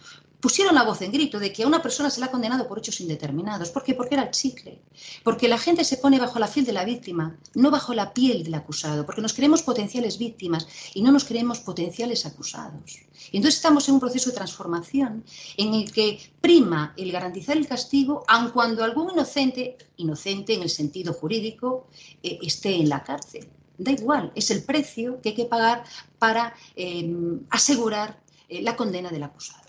pusieron 0.40 0.74
la 0.74 0.84
voz 0.84 1.02
en 1.02 1.12
grito 1.12 1.38
de 1.38 1.52
que 1.52 1.64
a 1.64 1.66
una 1.66 1.82
persona 1.82 2.10
se 2.10 2.20
le 2.20 2.26
ha 2.26 2.30
condenado 2.30 2.68
por 2.68 2.78
hechos 2.78 3.00
indeterminados. 3.00 3.70
¿Por 3.70 3.82
qué? 3.82 3.94
Porque 3.94 4.14
era 4.14 4.24
el 4.24 4.30
chicle. 4.30 4.80
Porque 5.24 5.48
la 5.48 5.58
gente 5.58 5.84
se 5.84 5.96
pone 5.96 6.18
bajo 6.18 6.38
la 6.38 6.46
piel 6.46 6.64
de 6.64 6.72
la 6.72 6.84
víctima, 6.84 7.36
no 7.54 7.70
bajo 7.70 7.94
la 7.94 8.12
piel 8.12 8.44
del 8.44 8.54
acusado. 8.54 9.04
Porque 9.04 9.20
nos 9.20 9.34
creemos 9.34 9.62
potenciales 9.62 10.18
víctimas 10.18 10.66
y 10.94 11.02
no 11.02 11.10
nos 11.10 11.24
creemos 11.24 11.60
potenciales 11.60 12.24
acusados. 12.26 13.00
Y 13.32 13.36
entonces 13.36 13.56
estamos 13.56 13.88
en 13.88 13.94
un 13.94 14.00
proceso 14.00 14.30
de 14.30 14.36
transformación 14.36 15.24
en 15.56 15.74
el 15.74 15.90
que 15.92 16.20
prima 16.40 16.94
el 16.96 17.10
garantizar 17.10 17.56
el 17.56 17.66
castigo, 17.66 18.24
aun 18.28 18.50
cuando 18.50 18.84
algún 18.84 19.10
inocente, 19.10 19.76
inocente 19.96 20.54
en 20.54 20.62
el 20.62 20.70
sentido 20.70 21.12
jurídico, 21.12 21.88
eh, 22.22 22.38
esté 22.42 22.76
en 22.76 22.88
la 22.88 23.02
cárcel. 23.02 23.48
Da 23.76 23.92
igual, 23.92 24.32
es 24.34 24.50
el 24.50 24.64
precio 24.64 25.20
que 25.20 25.30
hay 25.30 25.34
que 25.34 25.44
pagar 25.44 25.84
para 26.18 26.54
eh, 26.74 27.08
asegurar 27.50 28.20
eh, 28.48 28.62
la 28.62 28.74
condena 28.74 29.10
del 29.10 29.22
acusado. 29.22 29.67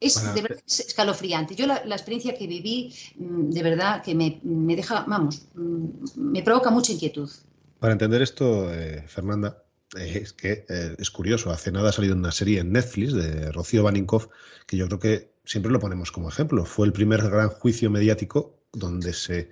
Es 0.00 0.34
de 0.34 0.42
verdad 0.42 0.62
escalofriante. 0.66 1.54
Yo 1.54 1.66
la, 1.66 1.76
experiencia 1.76 2.36
que 2.36 2.46
viví, 2.46 2.94
mm, 3.16 3.50
de 3.50 3.62
verdad, 3.62 4.02
que 4.02 4.14
me, 4.14 4.40
deja, 4.76 5.04
vamos, 5.06 5.42
mm, 5.54 5.86
me 6.16 6.42
provoca 6.42 6.70
mucha 6.70 6.92
inquietud. 6.92 7.28
Para 7.80 7.92
entender 7.92 8.22
esto, 8.22 8.72
eh, 8.72 9.04
Fernanda, 9.06 9.62
eh, 9.96 10.20
es 10.22 10.32
que 10.32 10.64
eh, 10.68 10.96
es 10.98 11.10
curioso. 11.10 11.50
Hace 11.50 11.72
nada 11.72 11.90
ha 11.90 11.92
salido 11.92 12.14
una 12.14 12.32
serie 12.32 12.60
en 12.60 12.72
Netflix 12.72 13.12
de 13.12 13.50
Rocío 13.52 13.82
Baninkoff, 13.82 14.28
que 14.66 14.76
yo 14.76 14.86
creo 14.86 14.98
que 15.00 15.32
siempre 15.44 15.72
lo 15.72 15.80
ponemos 15.80 16.12
como 16.12 16.28
ejemplo. 16.28 16.64
Fue 16.64 16.86
el 16.86 16.92
primer 16.92 17.22
gran 17.22 17.48
juicio 17.48 17.90
mediático 17.90 18.60
donde 18.72 19.12
se 19.12 19.50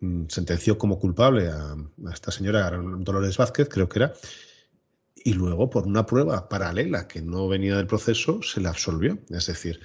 mm, 0.00 0.24
sentenció 0.28 0.76
como 0.78 0.98
culpable 0.98 1.48
a, 1.48 1.72
a 1.72 2.12
esta 2.12 2.32
señora 2.32 2.70
Dolores 2.70 3.36
Vázquez, 3.36 3.68
creo 3.68 3.88
que 3.88 3.98
era, 4.00 4.12
y 5.24 5.34
luego 5.34 5.70
por 5.70 5.86
una 5.86 6.06
prueba 6.06 6.48
paralela 6.48 7.08
que 7.08 7.22
no 7.22 7.48
venía 7.48 7.76
del 7.76 7.86
proceso 7.86 8.42
se 8.42 8.60
le 8.60 8.68
absolvió. 8.68 9.18
Es 9.30 9.46
decir, 9.46 9.80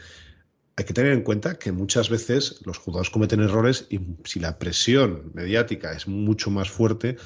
hay 0.75 0.85
que 0.85 0.93
tener 0.93 1.13
en 1.13 1.23
cuenta 1.23 1.57
que 1.57 1.71
muchas 1.71 2.09
veces 2.09 2.61
los 2.65 2.77
juzgados 2.77 3.09
cometen 3.09 3.41
errores 3.41 3.87
y 3.89 3.99
si 4.23 4.39
la 4.39 4.59
presión 4.59 5.31
mediática 5.33 5.93
es 5.93 6.07
mucho 6.07 6.51
más 6.51 6.69
fuerte, 6.69 7.17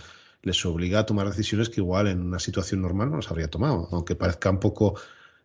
les 0.41 0.65
obliga 0.65 0.99
a 0.99 1.05
tomar 1.05 1.27
decisiones 1.27 1.69
que 1.69 1.81
igual 1.81 2.07
en 2.07 2.21
una 2.21 2.39
situación 2.39 2.81
normal 2.81 3.11
no 3.11 3.17
las 3.17 3.29
habría 3.29 3.49
tomado, 3.49 3.87
aunque 3.91 4.15
parezca 4.15 4.49
un 4.49 4.59
poco 4.59 4.95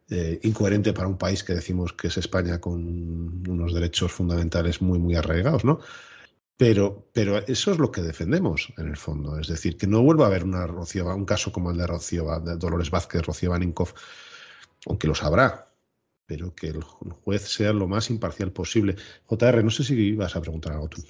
eh, 0.09 0.39
incoherente 0.43 0.93
para 0.93 1.09
un 1.09 1.19
país 1.19 1.43
que 1.43 1.55
decimos 1.55 1.93
que 1.93 2.07
es 2.07 2.17
España 2.17 2.61
con 2.61 3.43
unos 3.49 3.75
derechos 3.75 4.13
fundamentales 4.13 4.81
muy, 4.81 4.99
muy 4.99 5.17
arraigados, 5.17 5.65
¿no? 5.65 5.81
Pero, 6.57 7.11
pero 7.13 7.39
eso 7.47 7.73
es 7.73 7.79
lo 7.79 7.93
que 7.93 8.01
defendemos 8.01 8.73
en 8.79 8.89
el 8.89 8.97
fondo. 8.97 9.39
Es 9.39 9.49
decir, 9.49 9.77
que 9.77 9.87
no 9.87 10.03
vuelva 10.03 10.25
a 10.25 10.29
haber 10.29 10.45
una 10.45 10.65
un 10.65 11.27
caso 11.27 11.53
como 11.53 11.71
el 11.71 11.77
de 11.77 11.87
de 11.87 12.57
Dolores 12.57 12.91
Vázquez, 12.91 13.23
Rocío 13.23 13.51
Baninkoff, 13.51 13.93
aunque 14.87 15.07
lo 15.07 15.15
sabrá, 15.15 15.71
pero 16.25 16.55
que 16.55 16.69
el 16.69 16.83
juez 16.83 17.43
sea 17.43 17.73
lo 17.73 17.87
más 17.87 18.11
imparcial 18.11 18.53
posible. 18.53 18.97
JR, 19.27 19.63
no 19.63 19.71
sé 19.71 19.85
si 19.85 19.95
ibas 19.95 20.35
a 20.35 20.41
preguntar 20.41 20.73
algo 20.73 20.89
tú. 20.89 21.03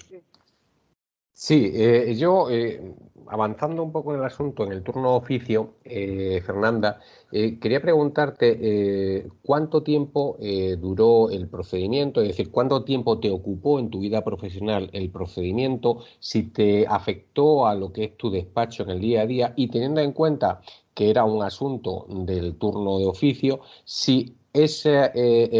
Sí, 1.39 1.71
eh, 1.75 2.15
yo 2.17 2.49
eh, 2.49 2.95
avanzando 3.27 3.83
un 3.83 3.91
poco 3.91 4.11
en 4.11 4.19
el 4.19 4.25
asunto, 4.25 4.63
en 4.65 4.71
el 4.71 4.81
turno 4.83 5.15
oficio, 5.15 5.75
eh, 5.83 6.41
Fernanda, 6.43 6.99
eh, 7.31 7.59
quería 7.59 7.79
preguntarte 7.79 8.57
eh, 8.59 9.27
cuánto 9.43 9.83
tiempo 9.83 10.37
duró 10.79 11.29
el 11.29 11.47
procedimiento, 11.47 12.21
es 12.21 12.29
decir, 12.29 12.49
cuánto 12.51 12.83
tiempo 12.83 13.19
te 13.19 13.29
ocupó 13.29 13.77
en 13.77 13.91
tu 13.91 13.99
vida 13.99 14.23
profesional 14.23 14.89
el 14.93 15.11
procedimiento, 15.11 15.99
si 16.19 16.41
te 16.43 16.87
afectó 16.87 17.67
a 17.67 17.75
lo 17.75 17.93
que 17.93 18.05
es 18.05 18.17
tu 18.17 18.31
despacho 18.31 18.81
en 18.83 18.89
el 18.89 18.99
día 19.01 19.21
a 19.21 19.27
día 19.27 19.53
y 19.55 19.67
teniendo 19.67 20.01
en 20.01 20.13
cuenta 20.13 20.61
que 20.95 21.11
era 21.11 21.23
un 21.23 21.43
asunto 21.43 22.07
del 22.09 22.55
turno 22.57 22.97
de 22.97 23.05
oficio, 23.05 23.59
si 23.85 24.35
esa 24.53 25.11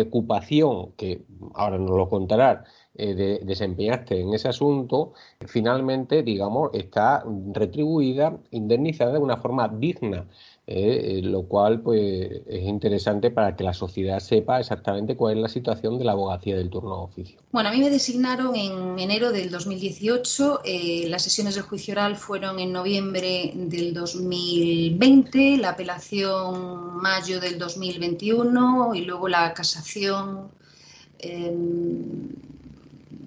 ocupación, 0.07 0.93
que 0.93 1.21
ahora 1.53 1.77
nos 1.77 1.91
lo 1.91 2.09
contarás, 2.09 2.67
eh, 2.99 3.13
de, 3.13 3.39
desempeñaste 3.43 4.19
en 4.19 4.33
ese 4.33 4.47
asunto, 4.47 5.13
finalmente, 5.45 6.23
digamos, 6.23 6.71
está 6.73 7.23
retribuida, 7.53 8.39
indemnizada 8.49 9.13
de 9.13 9.19
una 9.19 9.37
forma 9.37 9.67
digna, 9.67 10.25
eh, 10.65 11.19
eh, 11.19 11.21
lo 11.21 11.43
cual 11.43 11.81
pues, 11.81 12.31
es 12.47 12.63
interesante 12.63 13.29
para 13.29 13.55
que 13.55 13.63
la 13.63 13.73
sociedad 13.73 14.19
sepa 14.19 14.59
exactamente 14.59 15.15
cuál 15.15 15.35
es 15.35 15.41
la 15.43 15.47
situación 15.47 15.99
de 15.99 16.05
la 16.05 16.13
abogacía 16.13 16.57
del 16.57 16.71
turno 16.71 16.95
de 16.95 17.03
oficio. 17.03 17.39
Bueno, 17.51 17.69
a 17.69 17.71
mí 17.71 17.79
me 17.81 17.91
designaron 17.91 18.55
en 18.55 18.97
enero 18.97 19.31
del 19.31 19.51
2018, 19.51 20.61
las 21.07 21.21
sesiones 21.21 21.53
del 21.53 21.65
juicio 21.65 21.91
oral 21.91 22.15
fueron 22.15 22.57
en 22.59 22.73
noviembre 22.73 23.51
del 23.53 23.93
2020, 23.93 25.57
la 25.57 25.69
apelación 25.69 26.97
mayo 26.97 27.39
del 27.39 27.59
2021 27.59 28.95
y 28.95 29.01
luego 29.01 29.27
la 29.27 29.53
casación 29.53 30.49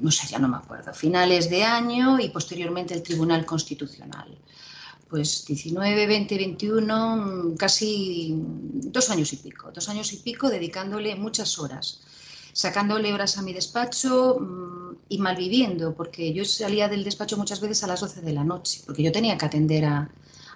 no 0.01 0.11
sé, 0.11 0.27
ya 0.29 0.39
no 0.39 0.49
me 0.49 0.57
acuerdo, 0.57 0.93
finales 0.93 1.51
de 1.51 1.65
año 1.65 2.19
y 2.19 2.29
posteriormente 2.31 2.95
el 2.95 3.03
Tribunal 3.03 3.45
Constitucional. 3.45 4.37
Pues 5.09 5.45
19, 5.45 6.07
20, 6.07 6.37
21, 6.37 7.55
casi 7.59 8.33
dos 8.37 9.11
años 9.11 9.33
y 9.33 9.37
pico, 9.37 9.73
dos 9.73 9.89
años 9.89 10.13
y 10.13 10.19
pico 10.19 10.49
dedicándole 10.49 11.17
muchas 11.17 11.59
horas, 11.59 12.01
sacándole 12.53 13.13
horas 13.13 13.37
a 13.37 13.43
mi 13.43 13.53
despacho 13.53 14.39
mm, 14.39 14.97
y 15.09 15.19
malviviendo, 15.19 15.95
porque 15.95 16.33
yo 16.33 16.45
salía 16.45 16.89
del 16.89 17.03
despacho 17.03 17.37
muchas 17.37 17.61
veces 17.61 17.83
a 17.83 17.89
las 17.89 18.01
12 18.01 18.21
de 18.21 18.33
la 18.33 18.45
noche, 18.45 18.83
porque 18.87 19.03
yo 19.03 19.11
tenía 19.11 19.37
que 19.37 19.47
atender 19.47 19.85
a, 19.85 20.09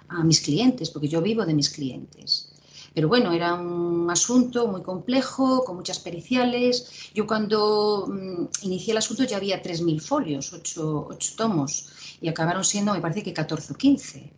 a 0.07 0.23
mis 0.23 0.39
clientes, 0.39 0.89
porque 0.89 1.09
yo 1.09 1.21
vivo 1.21 1.45
de 1.45 1.53
mis 1.53 1.69
clientes. 1.69 2.54
Pero 2.95 3.09
bueno, 3.09 3.33
era 3.33 3.53
un 3.55 4.09
asunto 4.09 4.67
muy 4.67 4.81
complejo, 4.81 5.65
con 5.65 5.75
muchas 5.75 5.99
periciales. 5.99 7.11
Yo 7.13 7.27
cuando 7.27 8.07
mm, 8.07 8.45
inicié 8.61 8.93
el 8.93 8.99
asunto 8.99 9.25
ya 9.25 9.35
había 9.35 9.61
3.000 9.61 9.99
folios, 9.99 10.53
8, 10.53 11.09
tomos, 11.35 11.89
y 12.21 12.29
acabaron 12.29 12.63
siendo, 12.63 12.93
me 12.93 13.01
parece 13.01 13.21
que 13.21 13.33
14 13.33 13.73
o 13.73 13.75
15. 13.75 14.33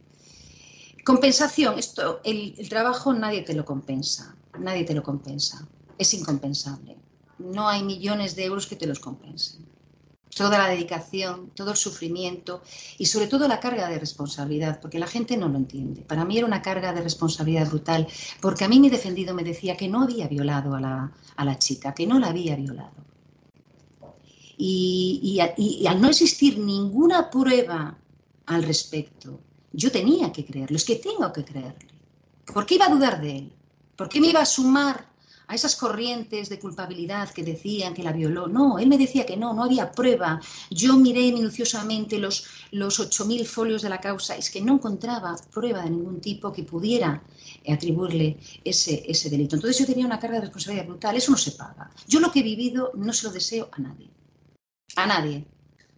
Compensación, 1.05 1.77
esto, 1.77 2.19
el, 2.23 2.55
el 2.57 2.67
trabajo 2.67 3.13
nadie 3.13 3.43
te 3.43 3.53
lo 3.53 3.63
compensa, 3.63 4.35
nadie 4.59 4.83
te 4.85 4.95
lo 4.95 5.03
compensa, 5.03 5.69
es 5.95 6.13
incompensable. 6.15 6.97
No 7.37 7.69
hay 7.69 7.83
millones 7.83 8.35
de 8.35 8.45
euros 8.45 8.65
que 8.65 8.75
te 8.75 8.87
los 8.87 8.99
compensen 8.99 9.66
toda 10.37 10.57
la 10.57 10.69
dedicación, 10.69 11.51
todo 11.55 11.71
el 11.71 11.77
sufrimiento 11.77 12.61
y 12.97 13.07
sobre 13.07 13.27
todo 13.27 13.47
la 13.47 13.59
carga 13.59 13.89
de 13.89 13.99
responsabilidad, 13.99 14.79
porque 14.79 14.99
la 14.99 15.07
gente 15.07 15.35
no 15.35 15.49
lo 15.49 15.57
entiende. 15.57 16.01
Para 16.01 16.25
mí 16.25 16.37
era 16.37 16.45
una 16.45 16.61
carga 16.61 16.93
de 16.93 17.01
responsabilidad 17.01 17.67
brutal, 17.67 18.07
porque 18.39 18.63
a 18.63 18.67
mí 18.67 18.79
mi 18.79 18.89
defendido 18.89 19.33
me 19.33 19.43
decía 19.43 19.75
que 19.75 19.87
no 19.87 20.03
había 20.03 20.27
violado 20.27 20.75
a 20.75 20.79
la, 20.79 21.57
chica, 21.57 21.93
que 21.93 22.07
no 22.07 22.19
la 22.19 22.27
había 22.27 22.55
violado. 22.55 22.95
Y, 24.59 25.39
y 25.57 25.87
al 25.87 26.01
no 26.01 26.09
existir 26.09 26.57
ninguna 26.57 27.29
prueba 27.29 27.97
al 28.45 28.63
respecto, 28.63 29.39
yo 29.73 29.91
tenía 29.91 30.31
que 30.31 30.45
creerlo, 30.45 30.77
es 30.77 30.85
que 30.85 30.95
tengo 30.95 31.31
que 31.33 31.43
creerle. 31.43 31.87
¿Por 32.53 32.65
qué 32.65 32.75
iba 32.75 32.85
a 32.85 32.89
dudar 32.89 33.21
de 33.21 33.37
él? 33.37 33.53
¿Por 33.95 34.09
qué 34.09 34.21
me 34.21 34.27
iba 34.27 34.41
a 34.41 34.45
sumar 34.45 35.05
a 35.47 35.55
esas 35.55 35.75
corrientes 35.75 36.49
de 36.49 36.59
culpabilidad 36.59 37.29
que 37.31 37.43
decían 37.43 37.93
que 37.93 38.03
la 38.03 38.11
violó. 38.11 38.47
No, 38.47 38.79
él 38.79 38.87
me 38.87 38.97
decía 38.97 39.25
que 39.25 39.37
no, 39.37 39.53
no 39.53 39.63
había 39.63 39.91
prueba. 39.91 40.41
Yo 40.69 40.97
miré 40.97 41.31
minuciosamente 41.31 42.19
los, 42.19 42.47
los 42.71 42.99
8.000 42.99 43.45
folios 43.45 43.81
de 43.81 43.89
la 43.89 44.01
causa, 44.01 44.35
es 44.35 44.51
que 44.51 44.61
no 44.61 44.73
encontraba 44.73 45.35
prueba 45.53 45.81
de 45.83 45.91
ningún 45.91 46.19
tipo 46.19 46.51
que 46.51 46.63
pudiera 46.63 47.23
atribuirle 47.67 48.37
ese, 48.63 49.03
ese 49.09 49.29
delito. 49.29 49.55
Entonces 49.55 49.79
yo 49.79 49.85
tenía 49.85 50.05
una 50.05 50.19
carga 50.19 50.35
de 50.35 50.41
responsabilidad 50.41 50.85
brutal, 50.85 51.15
eso 51.15 51.31
no 51.31 51.37
se 51.37 51.51
paga. 51.51 51.89
Yo 52.07 52.19
lo 52.19 52.31
que 52.31 52.39
he 52.39 52.43
vivido 52.43 52.91
no 52.95 53.13
se 53.13 53.27
lo 53.27 53.33
deseo 53.33 53.69
a 53.71 53.79
nadie. 53.79 54.09
A 54.97 55.05
nadie. 55.05 55.45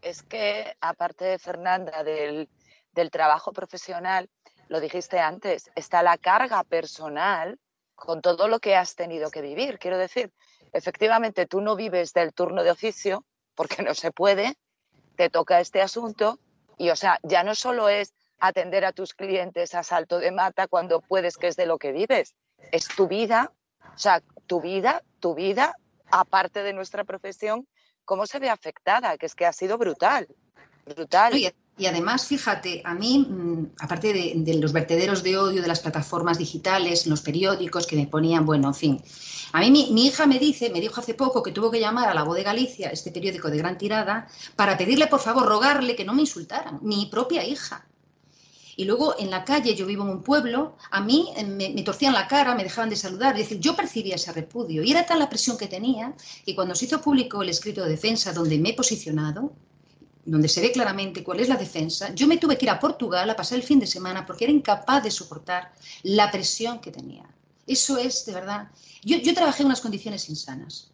Es 0.01 0.21
que, 0.21 0.75
aparte 0.79 1.25
de 1.25 1.39
Fernanda, 1.39 2.03
del, 2.03 2.47
del 2.93 3.11
trabajo 3.11 3.51
profesional, 3.51 4.29
lo 4.67 4.79
dijiste 4.79 5.19
antes, 5.19 5.71
está 5.75 6.03
la 6.03 6.17
carga 6.17 6.63
personal 6.63 7.59
con 7.99 8.21
todo 8.21 8.47
lo 8.47 8.59
que 8.59 8.75
has 8.75 8.95
tenido 8.95 9.29
que 9.29 9.41
vivir. 9.41 9.77
Quiero 9.77 9.97
decir, 9.97 10.31
efectivamente 10.73 11.45
tú 11.45 11.61
no 11.61 11.75
vives 11.75 12.13
del 12.13 12.33
turno 12.33 12.63
de 12.63 12.71
oficio 12.71 13.25
porque 13.55 13.83
no 13.83 13.93
se 13.93 14.11
puede, 14.11 14.55
te 15.15 15.29
toca 15.29 15.59
este 15.59 15.81
asunto 15.81 16.39
y, 16.77 16.89
o 16.89 16.95
sea, 16.95 17.19
ya 17.23 17.43
no 17.43 17.55
solo 17.55 17.89
es 17.89 18.13
atender 18.39 18.85
a 18.85 18.93
tus 18.93 19.13
clientes 19.13 19.75
a 19.75 19.83
salto 19.83 20.19
de 20.19 20.31
mata 20.31 20.67
cuando 20.67 21.01
puedes, 21.01 21.37
que 21.37 21.47
es 21.47 21.57
de 21.57 21.65
lo 21.65 21.77
que 21.77 21.91
vives, 21.91 22.35
es 22.71 22.87
tu 22.87 23.07
vida, 23.07 23.51
o 23.93 23.97
sea, 23.97 24.21
tu 24.47 24.61
vida, 24.61 25.03
tu 25.19 25.35
vida, 25.35 25.75
aparte 26.09 26.63
de 26.63 26.73
nuestra 26.73 27.03
profesión, 27.03 27.67
cómo 28.05 28.25
se 28.25 28.39
ve 28.39 28.49
afectada, 28.49 29.17
que 29.17 29.25
es 29.25 29.35
que 29.35 29.45
ha 29.45 29.53
sido 29.53 29.77
brutal, 29.77 30.27
brutal. 30.85 31.33
Y 31.79 31.85
además, 31.85 32.27
fíjate, 32.27 32.81
a 32.83 32.93
mí, 32.93 33.19
mm, 33.19 33.71
aparte 33.79 34.11
de, 34.11 34.53
los 34.55 34.73
vertederos 34.73 35.23
de 35.23 35.37
odio 35.37 35.61
de 35.61 35.67
las 35.67 35.79
plataformas 35.79 36.37
digitales, 36.37 37.07
los 37.07 37.21
periódicos 37.21 37.87
que 37.87 37.95
me 37.95 38.05
ponían, 38.05 38.45
bueno, 38.45 38.67
en 38.67 38.73
fin. 38.73 39.01
A 39.53 39.61
mí 39.61 39.71
mi, 39.71 40.05
hija 40.05 40.27
me 40.27 40.39
dice, 40.39 40.69
me 40.69 40.81
dijo 40.81 40.99
hace 40.99 41.13
poco 41.13 41.41
que 41.41 41.53
tuvo 41.53 41.71
que 41.71 41.79
llamar 41.79 42.09
a 42.09 42.13
La 42.13 42.23
Voz 42.23 42.35
de 42.35 42.43
Galicia, 42.43 42.89
este 42.89 43.11
periódico 43.11 43.49
de 43.49 43.57
gran 43.57 43.77
tirada, 43.77 44.27
para 44.57 44.77
pedirle, 44.77 45.07
por 45.07 45.21
favor, 45.21 45.47
rogarle 45.47 45.95
que 45.95 46.03
no 46.03 46.13
me 46.13 46.21
insultaran, 46.21 46.79
mi 46.81 47.05
propia 47.05 47.45
hija. 47.45 47.85
Y 48.75 48.83
luego 48.83 49.15
en 49.17 49.29
la 49.29 49.45
calle, 49.45 49.73
yo 49.73 49.85
vivo 49.85 50.03
en 50.03 50.09
un 50.09 50.21
pueblo, 50.21 50.75
a 50.91 50.99
mí 50.99 51.31
eh, 51.37 51.45
me, 51.45 51.69
me, 51.69 51.83
torcían 51.83 52.13
la 52.13 52.27
cara, 52.27 52.55
me 52.55 52.63
dejaban 52.63 52.89
de 52.89 52.97
saludar. 52.97 53.35
Es 53.35 53.43
decir, 53.43 53.59
yo 53.59 53.75
percibía 53.75 54.15
ese 54.15 54.33
repudio. 54.33 54.83
Y 54.83 54.91
era 54.91 55.05
tal 55.05 55.19
la 55.19 55.29
presión 55.29 55.57
que 55.57 55.67
tenía 55.67 56.13
que 56.45 56.55
cuando 56.55 56.75
se 56.75 56.85
hizo 56.85 57.01
público 57.01 57.41
el 57.41 57.49
escrito 57.49 57.83
de 57.83 57.89
defensa 57.89 58.33
donde 58.33 58.57
me 58.57 58.69
he 58.69 58.73
posicionado, 58.73 59.53
donde 60.25 60.47
se 60.47 60.61
ve 60.61 60.71
claramente 60.71 61.23
cuál 61.23 61.39
es 61.39 61.49
la 61.49 61.55
defensa, 61.55 62.13
yo 62.13 62.27
me 62.27 62.37
tuve 62.37 62.57
que 62.57 62.65
ir 62.65 62.69
a 62.69 62.79
Portugal 62.79 63.29
a 63.29 63.35
pasar 63.35 63.57
el 63.57 63.63
fin 63.63 63.79
de 63.79 63.87
semana 63.87 64.25
porque 64.25 64.45
era 64.45 64.53
incapaz 64.53 65.03
de 65.03 65.11
soportar 65.11 65.73
la 66.03 66.31
presión 66.31 66.79
que 66.79 66.91
tenía. 66.91 67.23
Eso 67.65 67.97
es, 67.97 68.25
de 68.25 68.33
verdad. 68.33 68.69
Yo, 69.03 69.17
yo 69.17 69.33
trabajé 69.33 69.63
en 69.63 69.67
unas 69.67 69.81
condiciones 69.81 70.29
insanas, 70.29 70.91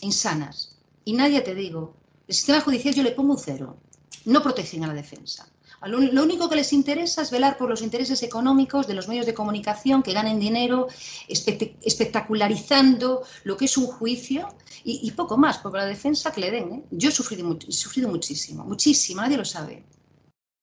insanas. 0.00 0.76
Y 1.04 1.12
nadie 1.12 1.40
te 1.40 1.54
digo, 1.54 1.94
el 2.26 2.34
sistema 2.34 2.60
judicial 2.60 2.94
yo 2.94 3.02
le 3.02 3.12
pongo 3.12 3.34
un 3.34 3.38
cero. 3.38 3.76
No 4.24 4.42
protegen 4.42 4.84
a 4.84 4.88
la 4.88 4.94
defensa. 4.94 5.48
Lo 5.86 6.22
único 6.22 6.50
que 6.50 6.56
les 6.56 6.74
interesa 6.74 7.22
es 7.22 7.30
velar 7.30 7.56
por 7.56 7.70
los 7.70 7.80
intereses 7.80 8.22
económicos 8.22 8.86
de 8.86 8.92
los 8.92 9.08
medios 9.08 9.24
de 9.24 9.32
comunicación 9.32 10.02
que 10.02 10.12
ganen 10.12 10.38
dinero 10.38 10.88
espectacularizando 11.26 13.22
lo 13.44 13.56
que 13.56 13.64
es 13.64 13.78
un 13.78 13.86
juicio 13.86 14.48
y, 14.84 15.10
poco 15.12 15.38
más, 15.38 15.56
por 15.58 15.72
la 15.72 15.86
defensa 15.86 16.32
que 16.32 16.42
le 16.42 16.50
den. 16.50 16.72
¿eh? 16.72 16.82
Yo 16.90 17.08
he 17.08 17.12
sufrido, 17.12 17.56
sufrido 17.68 18.10
muchísimo, 18.10 18.64
muchísimo, 18.64 19.22
nadie 19.22 19.38
lo 19.38 19.44
sabe. 19.46 19.82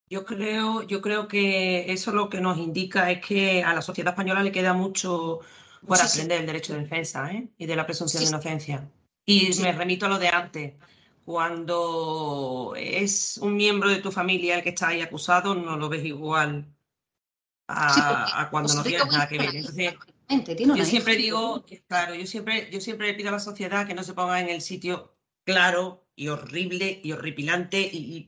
Yo 0.07 0.23
creo, 0.23 0.83
yo 0.83 1.01
creo 1.01 1.27
que 1.27 1.91
eso 1.91 2.11
lo 2.11 2.29
que 2.29 2.39
nos 2.39 2.59
indica 2.59 3.09
es 3.11 3.25
que 3.25 3.63
a 3.63 3.73
la 3.73 3.81
sociedad 3.81 4.13
española 4.13 4.43
le 4.43 4.51
queda 4.51 4.73
mucho 4.73 5.39
por 5.85 5.99
aprender 5.99 6.41
el 6.41 6.45
derecho 6.45 6.73
de 6.73 6.81
defensa 6.81 7.31
¿eh? 7.31 7.49
y 7.57 7.65
de 7.65 7.75
la 7.75 7.87
presunción 7.87 8.21
de 8.21 8.29
inocencia. 8.29 8.87
Y 9.25 9.49
me 9.61 9.71
remito 9.71 10.05
a 10.05 10.09
lo 10.09 10.19
de 10.19 10.29
antes 10.29 10.73
cuando 11.27 12.73
es 12.77 13.35
un 13.39 13.57
miembro 13.57 13.89
de 13.89 13.97
tu 13.97 14.13
familia 14.13 14.55
el 14.55 14.63
que 14.63 14.69
está 14.69 14.87
ahí 14.87 15.01
acusado, 15.01 15.55
no 15.55 15.75
lo 15.75 15.89
ves 15.89 16.05
igual 16.05 16.73
a, 17.67 18.47
cuando 18.49 18.73
no 18.73 18.81
tienes 18.81 19.07
nada 19.07 19.27
que 19.27 19.37
ver. 19.37 19.97
yo 20.73 20.85
siempre 20.85 21.17
digo, 21.17 21.65
claro, 21.89 22.15
yo 22.15 22.25
siempre, 22.25 22.69
yo 22.71 22.79
siempre 22.79 23.07
le 23.07 23.13
pido 23.15 23.27
a 23.27 23.33
la 23.33 23.39
sociedad 23.41 23.85
que 23.85 23.93
no 23.93 24.05
se 24.05 24.13
ponga 24.13 24.39
en 24.39 24.47
el 24.47 24.61
sitio 24.61 25.17
claro 25.43 26.07
y 26.15 26.29
horrible 26.29 27.01
y 27.03 27.11
horripilante 27.11 27.81
y, 27.81 28.25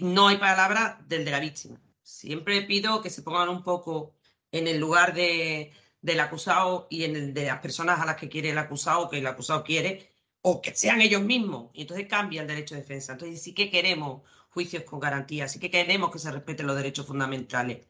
no 0.00 0.28
hay 0.28 0.38
palabra 0.38 1.04
del 1.06 1.26
de 1.26 1.30
la 1.30 1.40
víctima. 1.40 1.78
Siempre 2.02 2.62
pido 2.62 3.02
que 3.02 3.10
se 3.10 3.20
pongan 3.20 3.50
un 3.50 3.62
poco 3.62 4.14
en 4.50 4.66
el 4.66 4.78
lugar 4.78 5.12
de, 5.12 5.74
del 6.00 6.20
acusado 6.20 6.86
y 6.88 7.04
en 7.04 7.16
el 7.16 7.34
de 7.34 7.44
las 7.44 7.60
personas 7.60 8.00
a 8.00 8.06
las 8.06 8.16
que 8.16 8.30
quiere 8.30 8.48
el 8.48 8.56
acusado, 8.56 9.10
que 9.10 9.18
el 9.18 9.26
acusado 9.26 9.62
quiere, 9.62 10.13
o 10.46 10.60
que 10.60 10.74
sean 10.74 11.00
ellos 11.00 11.22
mismos. 11.22 11.70
Y 11.72 11.82
entonces 11.82 12.06
cambia 12.06 12.42
el 12.42 12.46
derecho 12.46 12.74
de 12.74 12.82
defensa. 12.82 13.12
Entonces 13.12 13.40
sí 13.40 13.54
que 13.54 13.70
queremos 13.70 14.22
juicios 14.50 14.82
con 14.84 15.00
garantía, 15.00 15.48
sí 15.48 15.58
que 15.58 15.70
queremos 15.70 16.10
que 16.10 16.18
se 16.18 16.30
respeten 16.30 16.66
los 16.66 16.76
derechos 16.76 17.06
fundamentales. 17.06 17.86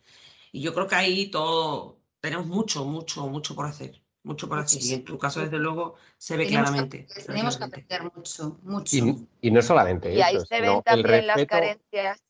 Y 0.53 0.61
yo 0.61 0.73
creo 0.73 0.87
que 0.87 0.95
ahí 0.95 1.27
todo 1.33 1.99
tenemos 2.21 2.47
mucho, 2.47 2.85
mucho, 2.85 3.27
mucho 3.27 3.57
por 3.57 3.67
hacer. 3.67 4.01
Mucho 4.23 4.49
por 4.49 4.61
hacer. 4.61 4.81
Y 4.85 4.95
en 4.95 5.05
tu 5.05 5.19
caso, 5.19 5.41
desde 5.41 5.59
luego, 5.59 5.97
se 6.17 6.37
ve 6.37 6.47
claramente. 6.47 7.09
tenemos 7.27 7.57
que 7.57 7.65
aprender 7.65 8.05
mucho, 8.15 8.61
mucho. 8.63 8.97
Y, 9.41 9.51
no 9.51 9.61
solamente 9.61 10.11
eso. 10.11 10.19
Y 10.19 10.23
ahí 10.23 10.39
se 10.47 10.61
ven 10.61 10.81
también 10.83 11.27
las 11.27 11.45
carencias. 11.47 12.23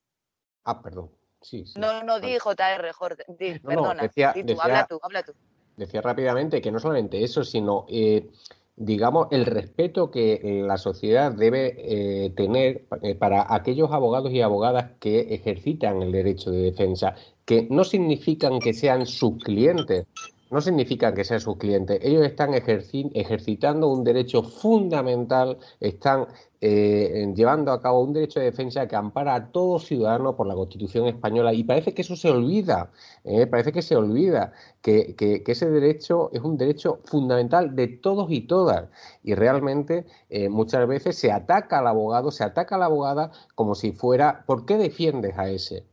Ah, 0.64 0.80
perdón. 0.80 1.10
Sí, 1.42 1.66
No, 1.76 2.02
no 2.02 2.18
di 2.18 2.38
JR, 2.38 2.92
Jorge. 2.94 3.24
perdona. 3.62 4.02
decía, 4.04 4.34
habla 4.58 4.86
tú, 4.86 4.98
habla 5.02 5.22
tú. 5.22 5.34
Decía 5.76 6.00
rápidamente 6.00 6.62
que 6.62 6.72
no 6.72 6.80
solamente 6.80 7.22
eso, 7.22 7.44
sino 7.44 7.84
eh, 7.90 8.30
digamos, 8.76 9.28
el 9.30 9.46
respeto 9.46 10.10
que 10.10 10.34
eh, 10.34 10.62
la 10.62 10.78
sociedad 10.78 11.32
debe 11.32 11.74
eh, 11.78 12.30
tener 12.30 12.86
eh, 13.02 13.14
para 13.14 13.46
aquellos 13.54 13.92
abogados 13.92 14.32
y 14.32 14.40
abogadas 14.40 14.92
que 15.00 15.34
ejercitan 15.34 16.02
el 16.02 16.12
derecho 16.12 16.50
de 16.50 16.62
defensa, 16.62 17.14
que 17.44 17.68
no 17.70 17.84
significan 17.84 18.58
que 18.58 18.74
sean 18.74 19.06
sus 19.06 19.42
clientes, 19.42 20.06
no 20.50 20.60
significan 20.60 21.14
que 21.14 21.24
sean 21.24 21.40
sus 21.40 21.56
clientes. 21.56 22.00
Ellos 22.02 22.24
están 22.24 22.52
ejercitando 22.54 23.88
un 23.88 24.04
derecho 24.04 24.42
fundamental, 24.42 25.58
están 25.80 26.26
eh, 26.66 27.30
llevando 27.36 27.72
a 27.72 27.82
cabo 27.82 28.00
un 28.00 28.14
derecho 28.14 28.40
de 28.40 28.46
defensa 28.46 28.88
que 28.88 28.96
ampara 28.96 29.34
a 29.34 29.52
todo 29.52 29.78
ciudadano 29.78 30.34
por 30.34 30.46
la 30.46 30.54
Constitución 30.54 31.06
española 31.06 31.52
y 31.52 31.62
parece 31.62 31.92
que 31.92 32.00
eso 32.00 32.16
se 32.16 32.30
olvida, 32.30 32.90
eh, 33.24 33.46
parece 33.46 33.70
que 33.70 33.82
se 33.82 33.94
olvida 33.96 34.54
que, 34.80 35.14
ese 35.46 35.68
derecho 35.68 36.30
es 36.32 36.40
un 36.40 36.56
derecho 36.56 37.00
fundamental 37.04 37.76
de 37.76 37.88
todos 37.88 38.30
y 38.30 38.40
todas 38.46 38.88
y 39.22 39.34
realmente 39.34 40.06
eh, 40.30 40.48
muchas 40.48 40.88
veces 40.88 41.18
se 41.18 41.30
ataca 41.30 41.80
al 41.80 41.86
abogado, 41.86 42.30
se 42.30 42.44
ataca 42.44 42.76
a 42.76 42.78
la 42.78 42.86
abogada 42.86 43.30
como 43.54 43.74
si 43.74 43.92
fuera, 43.92 44.44
¿por 44.46 44.64
qué 44.64 44.78
defiendes 44.78 45.36
a 45.36 45.50
ese? 45.50 45.84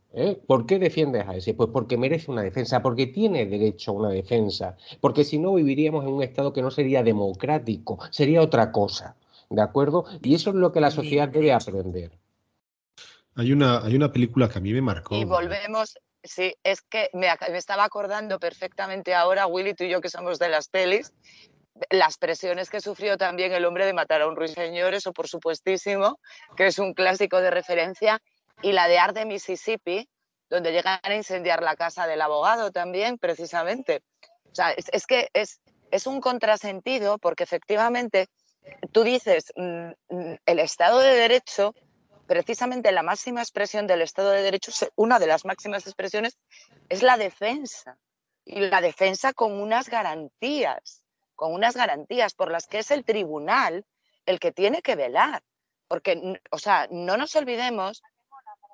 ¿Por 0.48 0.66
qué 0.68 0.80
defiendes 0.80 1.28
a 1.28 1.36
ese? 1.36 1.54
Pues 1.54 1.70
porque 1.74 1.98
merece 1.98 2.32
una 2.32 2.44
defensa, 2.44 2.82
porque 2.82 3.08
tiene 3.08 3.46
derecho 3.46 3.92
a 3.92 3.96
una 3.96 4.10
defensa, 4.10 4.78
porque 5.02 5.26
si 5.26 5.38
no 5.38 5.54
viviríamos 5.54 6.06
en 6.06 6.14
un 6.14 6.24
Estado 6.24 6.54
que 6.54 6.62
no 6.62 6.72
sería 6.72 7.04
democrático, 7.04 8.00
sería 8.10 8.42
otra 8.42 8.72
cosa. 8.72 9.18
¿De 9.52 9.62
acuerdo? 9.62 10.06
Y 10.22 10.34
eso 10.34 10.50
es 10.50 10.56
lo 10.56 10.72
que 10.72 10.82
la 10.82 10.92
sociedad 10.92 11.28
debe 11.28 11.54
aprender. 11.54 12.18
Hay 13.36 13.52
una, 13.52 13.84
hay 13.84 13.96
una 13.96 14.12
película 14.12 14.50
que 14.50 14.58
a 14.58 14.62
mí 14.62 14.74
me 14.74 14.82
marcó. 14.82 15.16
Y 15.16 15.26
volvemos, 15.26 15.98
sí, 16.24 16.56
es 16.64 16.82
que 16.82 17.10
me, 17.14 17.28
estaba 17.56 17.84
acordando 17.84 18.40
perfectamente 18.40 19.14
ahora, 19.14 19.48
Willy, 19.48 19.74
tú 19.74 19.84
y 19.84 19.90
yo 19.90 20.02
que 20.02 20.10
somos 20.10 20.40
de 20.40 20.50
las 20.50 20.70
pelis, 20.70 21.14
las 21.90 22.18
presiones 22.18 22.70
que 22.70 22.82
sufrió 22.82 23.18
también 23.18 23.52
el 23.54 23.66
hombre 23.66 23.86
de 23.86 23.94
matar 23.94 24.22
a 24.22 24.28
un 24.28 24.36
ruiseñor, 24.36 24.94
eso 24.94 25.14
por 25.14 25.28
supuestísimo, 25.28 26.20
que 26.56 26.68
es 26.68 26.80
un 26.80 26.94
clásico 26.94 27.42
de 27.42 27.52
referencia, 27.52 28.22
y 28.62 28.72
la 28.72 28.88
de 28.88 29.00
Arde, 29.00 29.26
Mississippi, 29.26 30.08
donde 30.50 30.72
llegan 30.72 31.00
a 31.04 31.16
incendiar 31.16 31.64
la 31.64 31.76
casa 31.76 32.08
del 32.08 32.22
abogado 32.22 32.72
también, 32.72 33.18
precisamente. 33.18 34.02
O 34.52 34.56
sea, 34.56 34.72
es, 34.72 34.90
es 34.92 35.08
que 35.08 35.30
es, 35.34 35.62
es 35.92 36.08
un 36.08 36.22
contrasentido 36.22 37.18
porque 37.18 37.44
efectivamente 37.44 38.28
tú 38.92 39.04
dices, 39.04 39.52
mm, 39.56 39.92
mm, 40.10 40.36
el 40.46 40.60
Estado 40.60 41.00
de 41.00 41.16
Derecho, 41.16 41.74
precisamente 42.28 42.92
la 42.92 43.04
máxima 43.04 43.42
expresión 43.42 43.88
del 43.88 44.02
Estado 44.02 44.32
de 44.32 44.42
Derecho, 44.42 44.72
una 44.96 45.20
de 45.20 45.28
las 45.28 45.46
máximas 45.46 45.86
expresiones, 45.86 46.38
es 46.90 47.04
la 47.04 47.18
defensa. 47.18 47.98
Y 48.44 48.62
la 48.62 48.82
defensa 48.82 49.34
con 49.34 49.54
unas 49.54 49.90
garantías, 49.90 51.04
con 51.36 51.54
unas 51.54 51.76
garantías 51.76 52.34
por 52.34 52.52
las 52.52 52.68
que 52.68 52.80
es 52.80 52.92
el 52.92 53.06
tribunal 53.06 53.86
el 54.26 54.40
que 54.40 54.52
tiene 54.52 54.82
que 54.82 54.96
velar. 54.96 55.44
Porque, 55.88 56.40
o 56.52 56.58
sea, 56.58 56.88
no 56.90 57.18
nos 57.18 57.36
olvidemos 57.36 58.02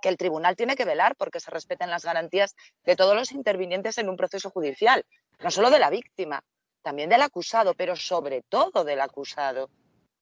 que 0.02 0.10
el 0.10 0.18
tribunal 0.18 0.56
tiene 0.56 0.76
que 0.76 0.86
velar 0.86 1.16
porque 1.16 1.40
se 1.40 1.52
respeten 1.52 1.90
las 1.90 2.06
garantías 2.06 2.56
de 2.86 2.96
todos 2.96 3.16
los 3.16 3.32
intervinientes 3.32 3.98
en 3.98 4.10
un 4.10 4.18
proceso 4.18 4.50
judicial, 4.52 5.04
no 5.40 5.52
solo 5.52 5.70
de 5.70 5.80
la 5.80 5.90
víctima, 5.90 6.44
también 6.88 7.10
del 7.10 7.22
acusado, 7.22 7.74
pero 7.74 7.98
sobre 7.98 8.44
todo 8.44 8.86
del 8.86 9.02
acusado. 9.02 9.70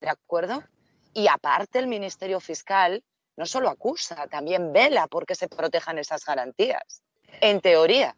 ¿De 0.00 0.08
acuerdo? 0.08 0.64
Y 1.14 1.28
aparte 1.28 1.78
el 1.78 1.86
Ministerio 1.86 2.40
Fiscal 2.40 3.04
no 3.36 3.46
solo 3.46 3.68
acusa, 3.68 4.26
también 4.26 4.72
vela 4.72 5.06
porque 5.06 5.36
se 5.36 5.46
protejan 5.46 6.00
esas 6.00 6.24
garantías. 6.24 7.04
En 7.40 7.60
teoría. 7.60 8.16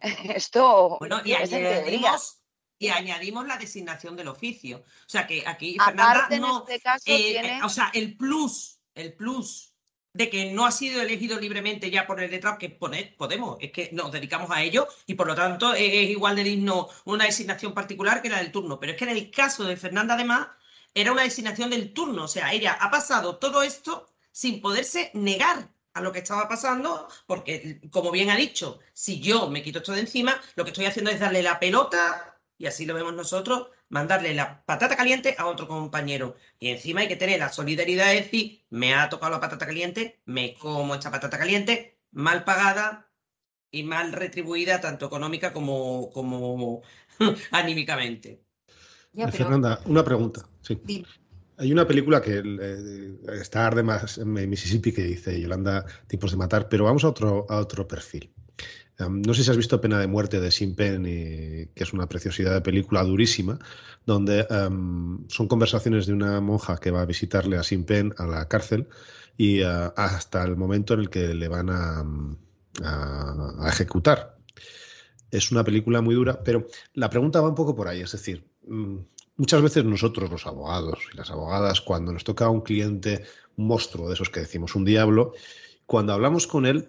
Esto 0.00 0.96
bueno, 1.00 1.22
y 1.24 1.32
añadimos, 1.32 2.44
y 2.78 2.86
añadimos 2.86 3.48
la 3.48 3.56
designación 3.56 4.14
del 4.14 4.28
oficio. 4.28 4.78
O 4.78 5.08
sea 5.08 5.26
que 5.26 5.42
aquí 5.44 5.76
Fernanda 5.84 6.28
no, 6.38 6.60
este 6.60 6.80
caso 6.80 7.02
eh, 7.06 7.32
tiene... 7.32 7.64
o 7.64 7.68
sea, 7.68 7.90
el 7.94 8.16
plus, 8.16 8.78
el 8.94 9.14
plus 9.14 9.71
de 10.14 10.28
que 10.30 10.52
no 10.52 10.66
ha 10.66 10.72
sido 10.72 11.00
elegido 11.00 11.38
libremente 11.38 11.90
ya 11.90 12.06
por 12.06 12.22
el 12.22 12.30
letrado, 12.30 12.58
que 12.58 12.70
Podemos, 12.70 13.56
es 13.60 13.72
que 13.72 13.90
nos 13.92 14.12
dedicamos 14.12 14.50
a 14.50 14.62
ello 14.62 14.88
y 15.06 15.14
por 15.14 15.26
lo 15.26 15.34
tanto 15.34 15.74
es, 15.74 16.10
igual 16.10 16.36
de 16.36 16.44
digno 16.44 16.88
una 17.04 17.24
designación 17.24 17.74
particular 17.74 18.22
que 18.22 18.28
la 18.28 18.38
del 18.38 18.52
turno. 18.52 18.78
Pero 18.78 18.92
es 18.92 18.98
que 18.98 19.04
en 19.04 19.10
el 19.10 19.30
caso 19.30 19.64
de 19.64 19.76
Fernanda, 19.76 20.14
además, 20.14 20.48
era 20.94 21.12
una 21.12 21.22
designación 21.22 21.70
del 21.70 21.92
turno. 21.92 22.24
O 22.24 22.28
sea, 22.28 22.52
ella 22.52 22.76
ha 22.80 22.90
pasado 22.90 23.36
todo 23.36 23.62
esto 23.62 24.08
sin 24.30 24.60
poderse 24.60 25.10
negar 25.14 25.70
a 25.94 26.00
lo 26.00 26.12
que 26.12 26.20
estaba 26.20 26.48
pasando, 26.48 27.06
porque, 27.26 27.80
como 27.90 28.10
bien 28.10 28.30
ha 28.30 28.36
dicho, 28.36 28.78
si 28.94 29.20
yo 29.20 29.50
me 29.50 29.62
quito 29.62 29.78
esto 29.80 29.92
de 29.92 30.00
encima, 30.00 30.40
lo 30.54 30.64
que 30.64 30.70
estoy 30.70 30.86
haciendo 30.86 31.10
es 31.10 31.20
darle 31.20 31.42
la 31.42 31.60
pelota 31.60 32.40
y 32.56 32.66
así 32.66 32.86
lo 32.86 32.94
vemos 32.94 33.12
nosotros, 33.14 33.68
mandarle 33.92 34.32
la 34.32 34.64
patata 34.64 34.96
caliente 34.96 35.36
a 35.38 35.46
otro 35.46 35.68
compañero. 35.68 36.34
Y 36.58 36.70
encima 36.70 37.02
hay 37.02 37.08
que 37.08 37.16
tener 37.16 37.38
la 37.38 37.52
solidaridad 37.52 38.06
de 38.08 38.22
decir, 38.22 38.64
me 38.70 38.94
ha 38.94 39.10
tocado 39.10 39.32
la 39.32 39.40
patata 39.40 39.66
caliente, 39.66 40.22
me 40.24 40.54
como 40.54 40.94
esta 40.94 41.10
patata 41.10 41.38
caliente, 41.38 41.98
mal 42.10 42.42
pagada 42.44 43.10
y 43.70 43.82
mal 43.82 44.12
retribuida 44.12 44.80
tanto 44.80 45.04
económica 45.06 45.52
como, 45.52 46.10
como 46.10 46.82
anímicamente. 47.50 48.42
Fernanda, 49.30 49.78
una 49.84 50.02
pregunta. 50.02 50.48
Sí. 50.62 51.04
Hay 51.58 51.70
una 51.70 51.86
película 51.86 52.22
que 52.22 52.42
eh, 52.42 53.18
está 53.42 53.66
arde 53.66 53.82
más 53.82 54.16
en 54.16 54.32
Mississippi 54.32 54.90
que 54.90 55.02
dice 55.02 55.38
Yolanda, 55.38 55.84
tipos 56.06 56.30
de 56.30 56.38
matar, 56.38 56.66
pero 56.70 56.84
vamos 56.84 57.04
a 57.04 57.08
otro, 57.08 57.44
a 57.50 57.58
otro 57.58 57.86
perfil. 57.86 58.32
No 59.08 59.34
sé 59.34 59.44
si 59.44 59.50
has 59.50 59.56
visto 59.56 59.80
Pena 59.80 59.98
de 59.98 60.06
Muerte 60.06 60.40
de 60.40 60.50
Sin 60.50 60.74
Pen, 60.74 61.04
que 61.04 61.70
es 61.74 61.92
una 61.92 62.08
preciosidad 62.08 62.54
de 62.54 62.60
película 62.60 63.02
durísima, 63.02 63.58
donde 64.06 64.46
son 65.28 65.48
conversaciones 65.48 66.06
de 66.06 66.12
una 66.12 66.40
monja 66.40 66.76
que 66.78 66.90
va 66.90 67.02
a 67.02 67.06
visitarle 67.06 67.56
a 67.56 67.62
Sin 67.62 67.84
Pen 67.84 68.14
a 68.18 68.26
la 68.26 68.48
cárcel 68.48 68.88
y 69.36 69.60
eh, 69.60 69.66
hasta 69.96 70.44
el 70.44 70.56
momento 70.56 70.94
en 70.94 71.00
el 71.00 71.10
que 71.10 71.34
le 71.34 71.48
van 71.48 71.70
a, 71.70 72.04
ejecutar. 73.68 74.36
Es 75.30 75.50
una 75.50 75.64
película 75.64 76.00
muy 76.00 76.14
dura, 76.14 76.42
pero 76.42 76.66
la 76.94 77.10
pregunta 77.10 77.40
va 77.40 77.48
un 77.48 77.54
poco 77.54 77.74
por 77.74 77.88
ahí, 77.88 78.00
es 78.00 78.12
decir, 78.12 78.46
mm, 78.66 78.96
muchas 79.36 79.62
veces 79.62 79.84
nosotros 79.84 80.30
los 80.30 80.46
abogados 80.46 80.98
y 81.12 81.16
las 81.16 81.30
abogadas, 81.30 81.80
cuando 81.80 82.12
nos 82.12 82.24
toca 82.24 82.46
a 82.46 82.50
un 82.50 82.60
cliente, 82.62 83.24
monstruo 83.56 84.08
de 84.08 84.14
esos 84.14 84.30
que 84.30 84.40
decimos, 84.40 84.74
un 84.74 84.84
diablo, 84.84 85.32
cuando 85.86 86.12
hablamos 86.12 86.46
con 86.46 86.66
él, 86.66 86.88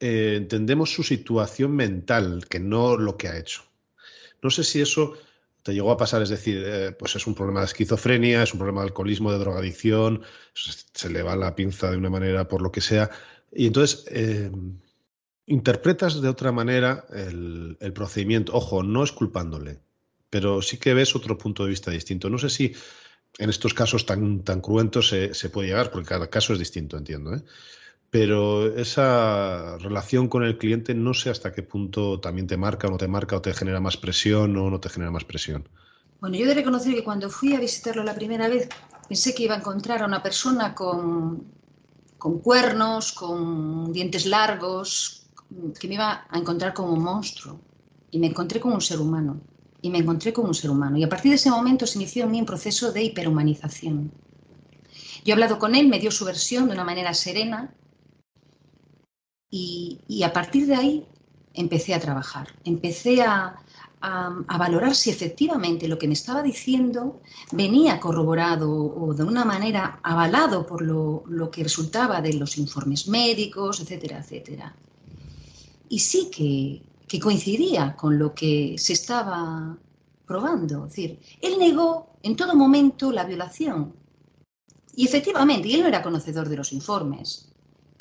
eh, 0.00 0.34
entendemos 0.36 0.92
su 0.92 1.02
situación 1.02 1.76
mental, 1.76 2.46
que 2.48 2.58
no 2.58 2.96
lo 2.96 3.16
que 3.16 3.28
ha 3.28 3.38
hecho. 3.38 3.62
No 4.42 4.50
sé 4.50 4.64
si 4.64 4.80
eso 4.80 5.14
te 5.62 5.74
llegó 5.74 5.92
a 5.92 5.96
pasar, 5.96 6.22
es 6.22 6.30
decir, 6.30 6.62
eh, 6.64 6.92
pues 6.98 7.16
es 7.16 7.26
un 7.26 7.34
problema 7.34 7.60
de 7.60 7.66
esquizofrenia, 7.66 8.42
es 8.42 8.52
un 8.52 8.58
problema 8.58 8.80
de 8.80 8.88
alcoholismo, 8.88 9.30
de 9.30 9.38
drogadicción, 9.38 10.22
se, 10.54 11.10
le 11.10 11.22
va 11.22 11.36
la 11.36 11.54
pinza 11.54 11.90
de 11.90 11.98
una 11.98 12.10
manera 12.10 12.48
por 12.48 12.62
lo 12.62 12.72
que 12.72 12.80
sea. 12.80 13.10
Y 13.52 13.66
entonces, 13.66 14.06
eh, 14.08 14.50
interpretas 15.46 16.22
de 16.22 16.28
otra 16.28 16.52
manera 16.52 17.04
el, 17.12 17.76
procedimiento. 17.94 18.54
Ojo, 18.54 18.82
no 18.82 19.04
es 19.04 19.12
culpándole, 19.12 19.80
pero 20.30 20.62
sí 20.62 20.78
que 20.78 20.94
ves 20.94 21.14
otro 21.14 21.36
punto 21.36 21.64
de 21.64 21.70
vista 21.70 21.90
distinto. 21.90 22.30
No 22.30 22.38
sé 22.38 22.48
si 22.48 22.74
en 23.38 23.50
estos 23.50 23.74
casos 23.74 24.06
tan, 24.06 24.42
cruentos 24.62 25.08
se, 25.08 25.50
puede 25.50 25.68
llegar, 25.68 25.90
porque 25.90 26.08
cada 26.08 26.30
caso 26.30 26.52
es 26.52 26.58
distinto, 26.58 26.96
entiendo. 26.96 27.32
Pero 28.10 28.74
esa 28.76 29.78
relación 29.78 30.28
con 30.28 30.44
el 30.44 30.58
cliente 30.58 30.94
no 30.94 31.14
sé 31.14 31.30
hasta 31.30 31.52
qué 31.52 31.62
punto 31.62 32.20
también 32.20 32.46
te 32.46 32.56
marca 32.56 32.88
o 32.88 32.90
no 32.90 32.98
te 32.98 33.08
marca 33.08 33.36
o 33.36 33.42
te 33.42 33.54
genera 33.54 33.80
más 33.80 33.96
presión 33.96 34.56
o 34.56 34.68
no 34.68 34.80
te 34.80 34.88
genera 34.88 35.12
más 35.12 35.24
presión. 35.24 35.68
Bueno, 36.20 36.36
yo 36.36 36.44
he 36.44 36.48
de 36.48 36.54
reconocer 36.54 36.94
que 36.94 37.04
cuando 37.04 37.30
fui 37.30 37.54
a 37.54 37.60
visitarlo 37.60 38.02
la 38.02 38.14
primera 38.14 38.48
vez 38.48 38.68
pensé 39.08 39.34
que 39.34 39.44
iba 39.44 39.54
a 39.54 39.58
encontrar 39.58 40.02
a 40.02 40.06
una 40.06 40.22
persona 40.22 40.74
con, 40.74 41.44
con 42.18 42.40
cuernos, 42.40 43.12
con 43.12 43.92
dientes 43.92 44.26
largos, 44.26 45.20
que 45.78 45.88
me 45.88 45.94
iba 45.94 46.26
a 46.28 46.38
encontrar 46.38 46.74
como 46.74 46.92
un 46.92 47.02
monstruo. 47.02 47.60
Y 48.10 48.18
me 48.18 48.26
encontré 48.26 48.60
como 48.60 48.74
un 48.74 48.80
ser 48.80 49.00
humano. 49.00 49.40
Y 49.82 49.90
me 49.90 49.98
encontré 49.98 50.32
como 50.32 50.48
un 50.48 50.54
ser 50.54 50.70
humano. 50.70 50.96
Y 50.96 51.04
a 51.04 51.08
partir 51.08 51.30
de 51.30 51.36
ese 51.36 51.50
momento 51.50 51.86
se 51.86 51.98
inició 51.98 52.24
en 52.24 52.32
mí 52.32 52.40
un 52.40 52.46
proceso 52.46 52.92
de 52.92 53.02
hiperhumanización. 53.02 54.12
Yo 55.24 55.30
he 55.30 55.32
hablado 55.32 55.58
con 55.58 55.74
él, 55.74 55.88
me 55.88 55.98
dio 55.98 56.10
su 56.10 56.24
versión 56.24 56.66
de 56.66 56.74
una 56.74 56.84
manera 56.84 57.14
serena, 57.14 57.74
y, 59.50 60.22
a 60.22 60.32
partir 60.32 60.66
de 60.66 60.76
ahí 60.76 61.06
empecé 61.54 61.94
a 61.94 62.00
trabajar, 62.00 62.48
empecé 62.64 63.22
a, 63.22 63.56
valorar 64.58 64.94
si 64.94 65.10
efectivamente 65.10 65.86
lo 65.86 65.98
que 65.98 66.06
me 66.06 66.14
estaba 66.14 66.42
diciendo 66.42 67.20
venía 67.52 68.00
corroborado 68.00 68.70
o 68.72 69.12
de 69.12 69.24
una 69.24 69.44
manera 69.44 70.00
avalado 70.02 70.66
por 70.66 70.80
lo, 70.80 71.50
que 71.50 71.64
resultaba 71.64 72.22
de 72.22 72.32
los 72.32 72.56
informes 72.56 73.08
médicos, 73.08 73.80
etcétera, 73.80 74.20
etcétera. 74.20 74.74
Y 75.90 75.98
sí 75.98 76.30
que, 76.30 76.80
que, 77.06 77.20
coincidía 77.20 77.94
con 77.94 78.18
lo 78.18 78.32
que 78.32 78.76
se 78.78 78.94
estaba 78.94 79.76
probando. 80.24 80.86
Es 80.86 80.92
decir, 80.92 81.18
él 81.42 81.58
negó 81.58 82.14
en 82.22 82.36
todo 82.36 82.54
momento 82.54 83.12
la 83.12 83.24
violación. 83.24 83.92
Y 84.96 85.04
efectivamente, 85.04 85.74
él 85.74 85.82
no 85.82 85.88
era 85.88 86.02
conocedor 86.02 86.48
de 86.48 86.56
los 86.56 86.72
informes. 86.72 87.49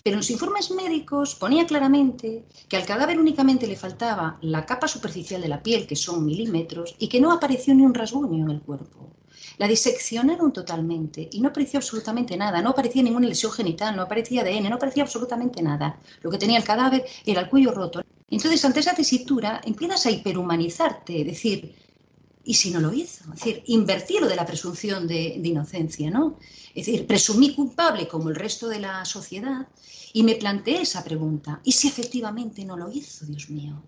Pero 0.04 0.16
en 0.16 0.20
los 0.20 0.30
informes 0.30 0.72
médicos 0.72 1.36
ponía 1.36 1.68
claramente 1.68 2.46
que 2.68 2.78
al 2.78 2.86
cadáver 2.86 3.20
únicamente 3.20 3.68
le 3.68 3.76
faltaba 3.76 4.38
la 4.42 4.66
capa 4.66 4.88
superficial 4.88 5.42
de 5.42 5.50
la 5.50 5.62
piel, 5.62 5.88
que 5.88 5.96
son 5.96 6.26
milímetros, 6.26 6.96
y 7.00 7.10
que 7.10 7.20
no 7.20 7.32
apareció 7.32 7.74
ni 7.74 7.84
un 7.84 7.94
rasguño 7.94 8.46
en 8.46 8.52
el 8.52 8.62
cuerpo. 8.62 9.12
La 9.58 9.68
diseccionaron 9.68 10.54
totalmente 10.54 11.28
y 11.32 11.42
no 11.42 11.50
apareció 11.50 11.80
absolutamente 11.80 12.38
nada, 12.38 12.62
no 12.62 12.70
aparecía 12.70 13.04
ninguna 13.04 13.28
lesión 13.28 13.52
genital, 13.52 13.96
no 13.96 14.04
aparecía 14.04 14.42
ADN, 14.42 14.70
no 14.70 14.76
aparecía 14.76 15.04
absolutamente 15.04 15.62
nada. 15.62 16.00
Lo 16.22 16.32
que 16.32 16.38
tenía 16.38 16.58
el 16.58 16.64
cadáver 16.64 17.04
era 17.26 17.42
el 17.42 17.50
cuello 17.50 17.72
roto. 17.72 18.02
Entonces, 18.30 18.64
ante 18.64 18.80
esa 18.80 18.94
tesitura, 18.96 19.60
empiezas 19.66 20.06
a 20.06 20.12
hiperhumanizarte, 20.12 21.22
es 21.22 21.28
decir, 21.28 21.76
¿y 22.44 22.54
si 22.54 22.72
no 22.72 22.80
lo 22.80 22.94
hizo? 22.94 23.24
Es 23.34 23.40
decir, 23.40 23.64
invertir 23.68 24.22
lo 24.22 24.28
de 24.28 24.36
la 24.36 24.46
presunción 24.46 25.08
de, 25.08 25.36
inocencia, 25.44 26.10
¿no? 26.10 26.38
Es 26.74 26.86
decir, 26.86 27.06
presumí 27.06 27.54
culpable 27.54 28.08
como 28.08 28.30
el 28.30 28.36
resto 28.36 28.68
de 28.68 28.80
la 28.80 29.06
sociedad 29.06 29.68
y 30.14 30.24
me 30.24 30.36
planteé 30.36 30.82
esa 30.82 31.04
pregunta. 31.04 31.62
¿Y 31.64 31.74
si 31.74 31.88
efectivamente 31.88 32.64
no 32.66 32.78
lo 32.78 32.92
hizo, 32.92 33.26
Dios 33.26 33.50
mío? 33.50 33.84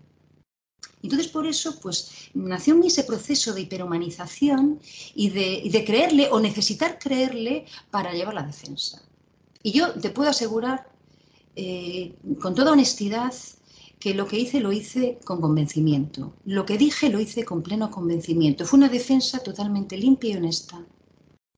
Entonces, 1.02 1.28
por 1.28 1.46
eso, 1.46 1.80
pues, 1.80 2.30
nació 2.34 2.74
en 2.74 2.80
mí 2.80 2.86
ese 2.86 3.04
proceso 3.04 3.52
de 3.52 3.62
hiperhumanización 3.62 4.80
y 5.14 5.30
de, 5.30 5.84
creerle 5.84 6.28
o 6.30 6.38
necesitar 6.38 6.98
creerle 6.98 7.66
para 7.90 8.12
llevar 8.12 8.34
la 8.34 8.42
defensa. 8.42 9.02
Y 9.62 9.72
yo 9.72 9.92
te 9.94 10.10
puedo 10.10 10.30
asegurar, 10.30 10.88
eh, 11.56 12.14
con 12.40 12.54
toda 12.54 12.72
honestidad, 12.72 13.34
que 14.02 14.14
lo 14.14 14.26
que 14.26 14.38
hice 14.38 14.60
lo 14.60 14.72
hice 14.72 15.20
con 15.24 15.40
convencimiento. 15.40 16.34
Lo 16.44 16.66
que 16.66 16.76
dije 16.76 17.08
lo 17.08 17.20
hice 17.20 17.44
con 17.44 17.62
pleno 17.62 17.90
convencimiento. 17.90 18.64
Fue 18.64 18.78
una 18.78 18.88
defensa 18.88 19.38
totalmente 19.38 19.96
limpia 19.96 20.30
y 20.30 20.36
honesta 20.36 20.84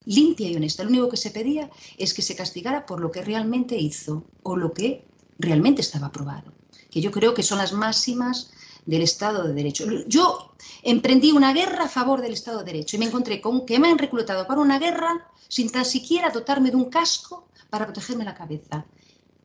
limpia 0.04 0.50
y 0.50 0.56
honesta. 0.56 0.82
Lo 0.82 0.90
único 0.90 1.08
que 1.08 1.16
se 1.16 1.30
pedía 1.30 1.70
es 1.96 2.14
que 2.14 2.22
se 2.22 2.36
castigara 2.36 2.86
por 2.86 3.00
lo 3.00 3.10
que 3.10 3.22
realmente 3.22 3.76
hizo 3.76 4.24
o 4.42 4.56
lo 4.56 4.72
que 4.72 5.06
realmente 5.38 5.80
estaba 5.80 6.08
aprobado, 6.08 6.52
que 6.90 7.00
yo 7.00 7.10
creo 7.10 7.34
que 7.34 7.42
son 7.42 7.58
las 7.58 7.72
máximas 7.72 8.50
del 8.86 9.02
Estado 9.02 9.44
de 9.44 9.54
Derecho. 9.54 9.86
Yo 10.06 10.54
emprendí 10.82 11.32
una 11.32 11.52
guerra 11.52 11.84
a 11.84 11.88
favor 11.88 12.20
del 12.20 12.34
Estado 12.34 12.58
de 12.58 12.72
Derecho 12.72 12.96
y 12.96 12.98
me 12.98 13.06
encontré 13.06 13.40
con 13.40 13.64
que 13.64 13.78
me 13.78 13.88
han 13.88 13.98
reclutado 13.98 14.46
para 14.46 14.60
una 14.60 14.78
guerra 14.78 15.26
sin 15.48 15.70
tan 15.70 15.84
siquiera 15.84 16.30
dotarme 16.30 16.70
de 16.70 16.76
un 16.76 16.90
casco 16.90 17.48
para 17.70 17.86
protegerme 17.86 18.24
la 18.24 18.34
cabeza, 18.34 18.84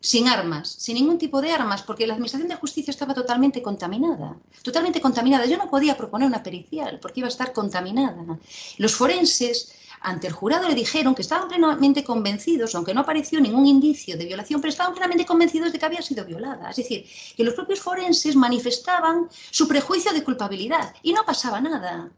sin 0.01 0.27
armas, 0.27 0.69
sin 0.69 0.95
ningún 0.95 1.17
tipo 1.17 1.41
de 1.41 1.51
armas, 1.51 1.83
porque 1.83 2.07
la 2.07 2.13
Administración 2.13 2.49
de 2.49 2.55
Justicia 2.55 2.91
estaba 2.91 3.13
totalmente 3.13 3.61
contaminada, 3.61 4.37
totalmente 4.63 5.01
contaminada. 5.01 5.45
Yo 5.45 5.57
no 5.57 5.69
podía 5.69 5.97
proponer 5.97 6.27
una 6.27 6.43
pericial 6.43 6.99
porque 7.01 7.19
iba 7.19 7.27
a 7.27 7.29
estar 7.29 7.51
contaminada. 7.53 8.39
Los 8.77 8.95
forenses 8.95 9.73
ante 10.01 10.27
el 10.27 10.33
jurado 10.33 10.67
le 10.67 10.75
dijeron 10.75 11.13
que 11.13 11.21
estaban 11.21 11.49
plenamente 11.49 12.03
convencidos, 12.03 12.73
aunque 12.75 12.93
no 12.93 13.01
apareció 13.01 13.41
ningún 13.41 13.65
indicio 13.65 14.17
de 14.17 14.25
violación, 14.25 14.61
pero 14.61 14.69
estaban 14.69 14.93
plenamente 14.93 15.25
convencidos 15.25 15.71
de 15.71 15.79
que 15.79 15.85
había 15.85 16.01
sido 16.01 16.23
violada. 16.25 16.69
Es 16.69 16.77
decir, 16.77 17.05
que 17.35 17.43
los 17.43 17.53
propios 17.53 17.81
forenses 17.81 18.35
manifestaban 18.35 19.27
su 19.51 19.67
prejuicio 19.67 20.13
de 20.13 20.23
culpabilidad 20.23 20.93
y 21.03 21.11
no 21.11 21.25
pasaba 21.25 21.59
nada. 21.59 22.09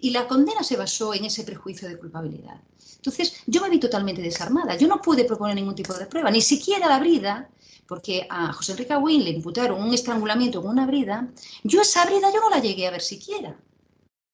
Y 0.00 0.10
la 0.10 0.26
condena 0.26 0.62
se 0.62 0.76
basó 0.76 1.14
en 1.14 1.24
ese 1.24 1.44
prejuicio 1.44 1.88
de 1.88 1.98
culpabilidad. 1.98 2.60
Entonces, 2.96 3.42
yo 3.46 3.60
me 3.60 3.70
vi 3.70 3.78
totalmente 3.78 4.22
desarmada. 4.22 4.76
Yo 4.76 4.88
no 4.88 5.00
pude 5.00 5.24
proponer 5.24 5.56
ningún 5.56 5.74
tipo 5.74 5.94
de 5.94 6.06
prueba, 6.06 6.30
ni 6.30 6.40
siquiera 6.40 6.88
la 6.88 6.98
brida, 6.98 7.48
porque 7.86 8.26
a 8.30 8.52
José 8.52 8.72
Enrique 8.72 8.92
Aguín 8.92 9.24
le 9.24 9.30
imputaron 9.30 9.82
un 9.82 9.92
estrangulamiento 9.92 10.62
con 10.62 10.70
una 10.70 10.86
brida. 10.86 11.28
Yo 11.62 11.82
esa 11.82 12.06
brida 12.06 12.32
yo 12.32 12.40
no 12.40 12.50
la 12.50 12.60
llegué 12.60 12.86
a 12.86 12.90
ver 12.90 13.02
siquiera. 13.02 13.56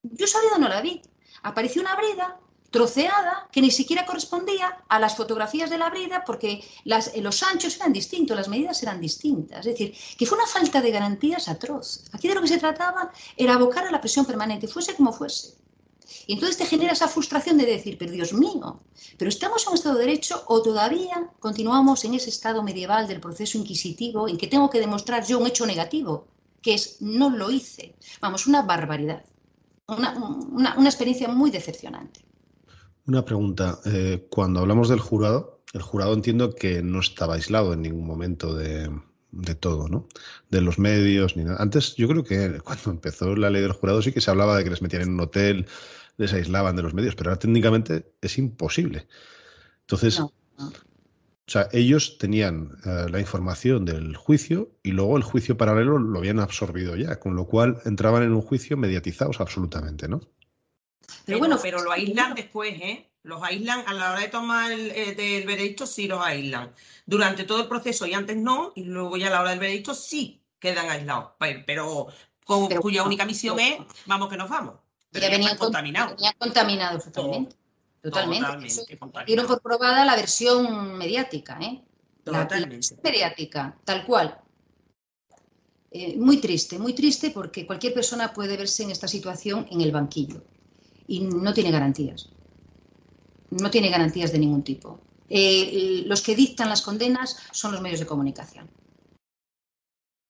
Yo 0.03 0.25
esa 0.25 0.39
brida 0.39 0.59
no 0.59 0.69
la 0.69 0.81
vi. 0.81 1.03
Apareció 1.43 1.83
una 1.83 1.97
brida 1.97 2.39
troceada 2.71 3.49
que 3.51 3.61
ni 3.61 3.71
siquiera 3.71 4.07
correspondía 4.07 4.85
a 4.89 4.99
las 4.99 5.17
fotografías 5.17 5.71
de 5.71 5.79
la 5.79 5.91
brida 5.91 6.25
porque 6.25 6.63
eh, 6.85 7.21
los 7.21 7.43
anchos 7.43 7.77
eran 7.77 7.93
distintos, 7.93 8.37
las 8.37 8.49
medidas 8.49 8.83
eran 8.83 9.01
distintas. 9.01 9.61
Es 9.61 9.73
decir, 9.73 9.95
que 10.17 10.27
fue 10.27 10.39
una 10.39 10.47
falta 10.47 10.81
de 10.81 10.91
garantías 10.91 11.49
atroz. 11.49 12.05
Aquí 12.13 12.29
de 12.29 12.35
lo 12.35 12.43
que 12.43 12.49
se 12.49 12.59
trataba 12.59 13.13
era 13.37 13.55
abocar 13.55 13.87
a 13.87 13.91
la 13.91 14.01
presión 14.01 14.25
permanente, 14.25 14.69
fuese 14.69 14.95
como 14.95 15.13
fuese. 15.13 15.55
Y 16.27 16.35
entonces 16.35 16.57
te 16.57 16.67
genera 16.67 16.93
esa 16.93 17.09
frustración 17.09 17.57
de 17.59 17.67
decir, 17.67 17.97
pero 17.99 18.11
Dios 18.13 18.33
mío, 18.33 18.81
pero 19.17 19.29
estamos 19.29 19.63
en 19.63 19.71
un 19.71 19.75
Estado 19.77 19.97
de 19.97 20.07
Derecho 20.07 20.43
o 20.47 20.61
todavía 20.63 21.31
continuamos 21.39 22.05
en 22.05 22.15
ese 22.15 22.31
estado 22.31 22.63
medieval 22.63 23.07
del 23.07 23.21
proceso 23.21 23.59
inquisitivo 23.59 24.29
en 24.29 24.37
que 24.37 24.49
tengo 24.49 24.71
que 24.71 24.81
demostrar 24.81 25.25
yo 25.25 25.39
un 25.39 25.47
hecho 25.47 25.67
negativo, 25.67 26.27
que 26.63 26.75
es 26.75 27.01
no 27.01 27.31
lo 27.31 27.51
hice. 27.51 27.95
Vamos, 28.21 28.47
una 28.47 28.63
barbaridad. 28.63 29.25
una 29.87 30.85
experiencia 30.85 31.29
muy 31.29 31.51
decepcionante. 31.51 32.30
Una 33.11 33.25
pregunta. 33.25 33.81
Eh, 33.87 34.29
cuando 34.31 34.61
hablamos 34.61 34.89
del 34.89 35.01
jurado, 35.01 35.65
el 35.73 35.83
jurado 35.83 36.15
entiendo 36.15 36.55
que 36.55 36.81
no 36.81 37.01
estaba 37.01 37.35
aislado 37.35 37.73
en 37.73 37.83
ningún 37.83 38.07
momento 38.07 38.55
de, 38.55 38.89
de 39.33 39.55
todo, 39.57 39.89
¿no? 39.89 40.07
De 40.49 40.61
los 40.61 40.79
medios, 40.79 41.37
ni 41.37 41.43
nada. 41.43 41.61
Antes, 41.61 41.97
yo 41.97 42.07
creo 42.07 42.23
que 42.23 42.61
cuando 42.65 42.93
empezó 42.93 43.35
la 43.35 43.51
ley 43.51 43.63
del 43.63 43.73
jurado 43.73 44.01
sí 44.01 44.13
que 44.13 44.21
se 44.21 44.31
hablaba 44.31 44.57
de 44.57 44.63
que 44.63 44.71
les 44.71 44.81
metían 44.81 45.03
en 45.03 45.15
un 45.15 45.21
hotel, 45.23 45.67
les 46.19 46.33
aislaban 46.33 46.77
de 46.77 46.83
los 46.83 46.95
medios, 46.95 47.17
pero 47.17 47.31
ahora 47.31 47.41
técnicamente 47.41 48.13
es 48.21 48.39
imposible. 48.39 49.09
Entonces, 49.81 50.21
o 50.21 50.31
sea, 51.49 51.69
ellos 51.73 52.17
tenían 52.17 52.79
eh, 52.85 53.07
la 53.11 53.19
información 53.19 53.85
del 53.87 54.15
juicio 54.15 54.71
y 54.85 54.93
luego 54.93 55.17
el 55.17 55.25
juicio 55.25 55.57
paralelo 55.57 55.99
lo 55.99 56.17
habían 56.17 56.39
absorbido 56.39 56.95
ya, 56.95 57.19
con 57.19 57.35
lo 57.35 57.47
cual 57.47 57.79
entraban 57.87 58.23
en 58.23 58.35
un 58.35 58.41
juicio 58.41 58.77
mediatizados 58.77 59.41
absolutamente, 59.41 60.07
¿no? 60.07 60.21
Pero, 61.25 61.39
bueno, 61.39 61.59
pero 61.61 61.83
lo 61.83 61.93
aíslan 61.93 62.35
después, 62.35 62.75
¿eh? 62.81 63.11
Los 63.23 63.43
aíslan 63.43 63.85
a 63.87 63.93
la 63.93 64.13
hora 64.13 64.21
de 64.21 64.29
tomar 64.29 64.73
el, 64.73 64.91
eh, 64.93 65.45
veredicto, 65.47 65.87
sí 65.87 66.09
los 66.09 66.25
aíslan. 66.25 66.73
Durante 67.05 67.45
todo 67.45 67.61
el 67.61 67.69
proceso 67.69 68.07
y 68.07 68.15
antes 68.15 68.37
no, 68.37 68.73
y 68.75 68.85
luego 68.85 69.17
ya 69.17 69.27
a 69.27 69.31
la 69.31 69.41
hora 69.43 69.51
del 69.51 69.59
veredicto 69.59 69.95
sí 69.95 70.43
quedan 70.59 70.89
aislados. 70.89 71.33
Pero, 71.39 72.09
cuya 72.45 73.05
única 73.05 73.27
misión 73.27 73.61
es, 73.61 73.79
vamos 74.07 74.29
que 74.31 74.37
nos 74.37 74.49
vamos. 74.49 74.77
Ya 75.13 75.29
venían 75.29 75.59
contaminados. 75.59 76.17
Venían 76.17 76.35
contaminados 76.39 77.05
totalmente. 77.05 77.57
Totalmente. 78.03 78.87
Dieron 79.27 79.47
por 79.47 79.61
probada 79.61 80.05
la 80.07 80.17
versión 80.17 80.97
mediática, 80.97 81.59
¿eh? 81.61 81.83
La, 82.25 82.49
mediática, 83.03 83.77
tal 83.85 84.07
cual. 84.07 84.41
Eh, 85.91 86.17
muy 86.17 86.39
triste, 86.39 86.79
muy 86.79 86.95
triste 86.95 87.31
porque 87.31 87.67
cualquier 87.67 87.93
persona 87.93 88.33
puede 88.33 88.57
verse 88.57 88.85
en 88.85 88.93
esta 88.93 89.09
situación 89.09 89.67
en 89.71 89.81
el 89.81 89.91
banquillo 89.91 90.43
y 91.11 91.19
no 91.19 91.53
tiene 91.53 91.73
garantías. 91.73 92.31
No 93.51 93.69
tiene 93.69 93.91
garantías 93.91 94.31
de 94.31 94.39
ningún 94.39 94.63
tipo. 94.63 95.01
Eh, 95.29 96.05
los 96.07 96.23
que 96.23 96.37
dictan 96.37 96.69
las 96.69 96.83
condenas 96.83 97.37
son 97.51 97.73
los 97.73 97.81
medios 97.81 97.99
de 97.99 98.07
comunicación. 98.07 98.71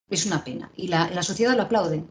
Es 0.09 0.25
una 0.25 0.43
pena. 0.43 0.71
Y 0.75 0.87
la, 0.87 1.11
la 1.11 1.21
sociedad 1.21 1.55
lo 1.55 1.61
aplaude. 1.61 2.03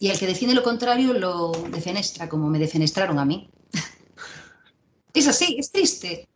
Y 0.00 0.08
el 0.08 0.18
que 0.18 0.26
defiende 0.26 0.54
lo 0.54 0.62
contrario 0.62 1.12
lo 1.12 1.52
defenestra, 1.70 2.26
como 2.26 2.48
me 2.48 2.58
defenestraron 2.58 3.18
a 3.18 3.26
mí. 3.26 3.50
Es 5.12 5.26
así, 5.26 5.56
es 5.58 5.72
triste. 5.72 6.28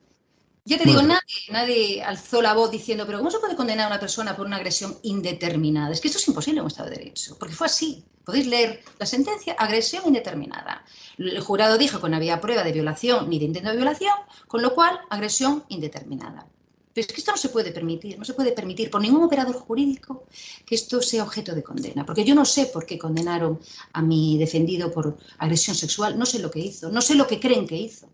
Yo 0.65 0.79
te 0.79 0.85
digo, 0.85 1.03
nadie, 1.03 1.21
nadie 1.51 2.03
alzó 2.05 2.41
la 2.41 2.55
voz 2.55 2.71
diciendo, 2.71 3.05
pero 3.05 3.19
¿cómo 3.19 3.33
se 3.33 3.41
puede 3.41 3.57
condenar 3.57 3.87
a 3.87 3.89
una 3.89 4.01
persona 4.01 4.37
por 4.37 4.47
una 4.47 4.57
agresión 4.57 4.97
indeterminada? 5.03 5.93
Es 5.93 6.01
que 6.01 6.07
esto 6.07 6.19
es 6.19 6.29
imposible 6.29 6.61
en 6.61 6.65
un 6.65 6.71
Estado 6.71 6.89
de 6.89 6.97
Derecho, 6.97 7.37
porque 7.37 7.55
fue 7.55 7.67
así. 7.67 8.05
Podéis 8.25 8.47
leer 8.47 8.81
la 9.01 9.07
sentencia, 9.07 9.55
agresión 9.55 10.05
indeterminada. 10.07 10.85
El 11.19 11.41
jurado 11.41 11.79
dijo 11.79 12.01
que 12.01 12.09
no 12.09 12.17
había 12.17 12.41
prueba 12.41 12.63
de 12.63 12.71
violación 12.71 13.29
ni 13.29 13.41
de 13.41 13.47
intento 13.47 13.71
de 13.71 13.77
violación, 13.77 14.15
con 14.47 14.63
lo 14.63 14.73
cual, 14.73 15.01
agresión 15.11 15.65
indeterminada. 15.69 16.47
Pero 16.95 17.07
es 17.07 17.13
que 17.13 17.21
esto 17.21 17.33
no 17.33 17.39
se 17.39 17.49
puede 17.49 17.73
permitir, 17.73 18.19
no 18.19 18.25
se 18.25 18.35
puede 18.35 18.53
permitir 18.53 18.91
por 18.91 19.01
ningún 19.01 19.25
operador 19.25 19.57
jurídico 19.57 20.27
que 20.65 20.77
esto 20.77 21.03
sea 21.03 21.25
objeto 21.25 21.55
de 21.55 21.63
condena. 21.65 22.07
Porque 22.07 22.25
yo 22.25 22.37
no 22.37 22.45
sé 22.45 22.67
por 22.67 22.87
qué 22.87 22.99
condenaron 22.99 23.61
a 23.93 24.03
mi 24.03 24.39
defendido 24.39 24.93
por 24.93 25.19
agresión 25.39 25.75
sexual, 25.75 26.17
no 26.17 26.27
sé 26.27 26.39
lo 26.39 26.51
que 26.51 26.61
hizo, 26.61 26.91
no 26.91 27.01
sé 27.01 27.17
lo 27.17 27.27
que 27.27 27.41
creen 27.41 27.67
que 27.67 27.77
hizo. 27.77 28.09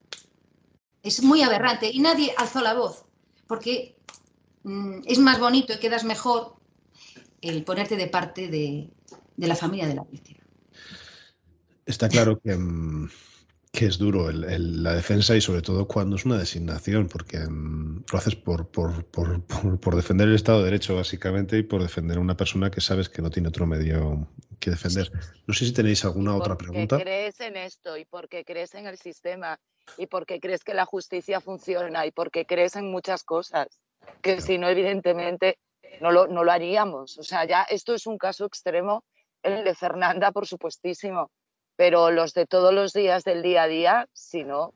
Es 1.09 1.23
muy 1.23 1.41
aberrante 1.41 1.91
y 1.91 2.01
nadie 2.01 2.35
alzó 2.37 2.61
la 2.61 2.75
voz, 2.75 3.07
porque 3.47 3.97
mm, 4.65 5.05
es 5.07 5.19
más 5.19 5.41
bonito 5.41 5.73
y 5.73 5.79
quedas 5.79 6.05
mejor 6.05 6.57
el 7.41 7.65
ponerte 7.65 7.97
de 7.97 8.09
parte 8.09 8.49
de, 8.49 8.91
la 9.39 9.57
familia 9.57 9.89
de 9.89 9.95
la 9.95 10.05
víctima. 10.05 10.41
Está 11.87 12.11
claro 12.11 12.39
que, 12.39 12.55
mm, 13.85 13.89
es 13.89 13.99
duro 13.99 14.31
la 14.31 14.95
defensa 14.95 15.37
y 15.37 15.41
sobre 15.41 15.63
todo 15.63 15.87
cuando 15.87 16.17
es 16.17 16.25
una 16.25 16.39
designación, 16.39 17.09
porque 17.09 17.39
mm, 17.39 18.05
lo 18.11 18.19
haces 18.19 18.35
por, 18.37 18.69
por, 18.69 19.97
defender 19.97 20.29
el 20.29 20.35
Estado 20.35 20.59
de 20.59 20.67
Derecho 20.67 20.97
básicamente 20.97 21.59
y 21.59 21.63
por 21.63 21.83
defender 21.83 22.19
a 22.19 22.21
una 22.21 22.37
persona 22.37 22.71
que 22.71 22.81
sabes 22.81 23.09
que 23.09 23.23
no 23.23 23.31
tiene 23.31 23.49
otro 23.49 23.67
medio 23.67 24.29
que 24.61 24.71
defender. 24.71 25.11
No 25.47 25.55
sé 25.55 25.67
si 25.67 25.73
tenéis 25.73 26.05
alguna 26.05 26.37
otra 26.37 26.57
pregunta. 26.57 26.97
Porque 26.97 27.05
crees 27.05 27.41
en 27.41 27.57
esto 27.57 27.97
y 27.97 28.05
porque 28.05 28.45
crees 28.45 28.75
en 28.75 28.87
el 28.87 28.99
sistema 28.99 29.59
y 29.97 30.07
porque 30.07 30.41
crees 30.41 30.65
que 30.65 30.75
la 30.75 30.85
justicia 30.85 31.41
funciona 31.41 32.07
y 32.07 32.11
porque 32.11 32.45
crees 32.45 32.77
en 32.77 32.91
muchas 32.91 33.25
cosas, 33.25 33.69
que 34.23 34.41
si 34.41 34.59
no, 34.59 34.69
evidentemente, 34.69 35.59
no 36.01 36.11
lo, 36.13 36.27
no 36.27 36.45
lo 36.45 36.53
haríamos. 36.53 37.19
O 37.19 37.23
sea, 37.23 37.45
ya 37.47 37.63
esto 37.63 37.95
es 37.95 38.07
un 38.07 38.19
caso 38.19 38.45
extremo, 38.45 39.05
el 39.43 39.65
de 39.65 39.75
Fernanda, 39.75 40.33
por 40.33 40.47
supuestísimo, 40.47 41.31
pero 41.79 42.11
los 42.11 42.35
de 42.35 42.45
todos 42.45 42.75
los 42.75 42.93
días 42.93 43.23
del 43.23 43.41
día 43.41 43.63
a 43.63 43.69
día, 43.69 44.09
si 44.13 44.43
no, 44.43 44.73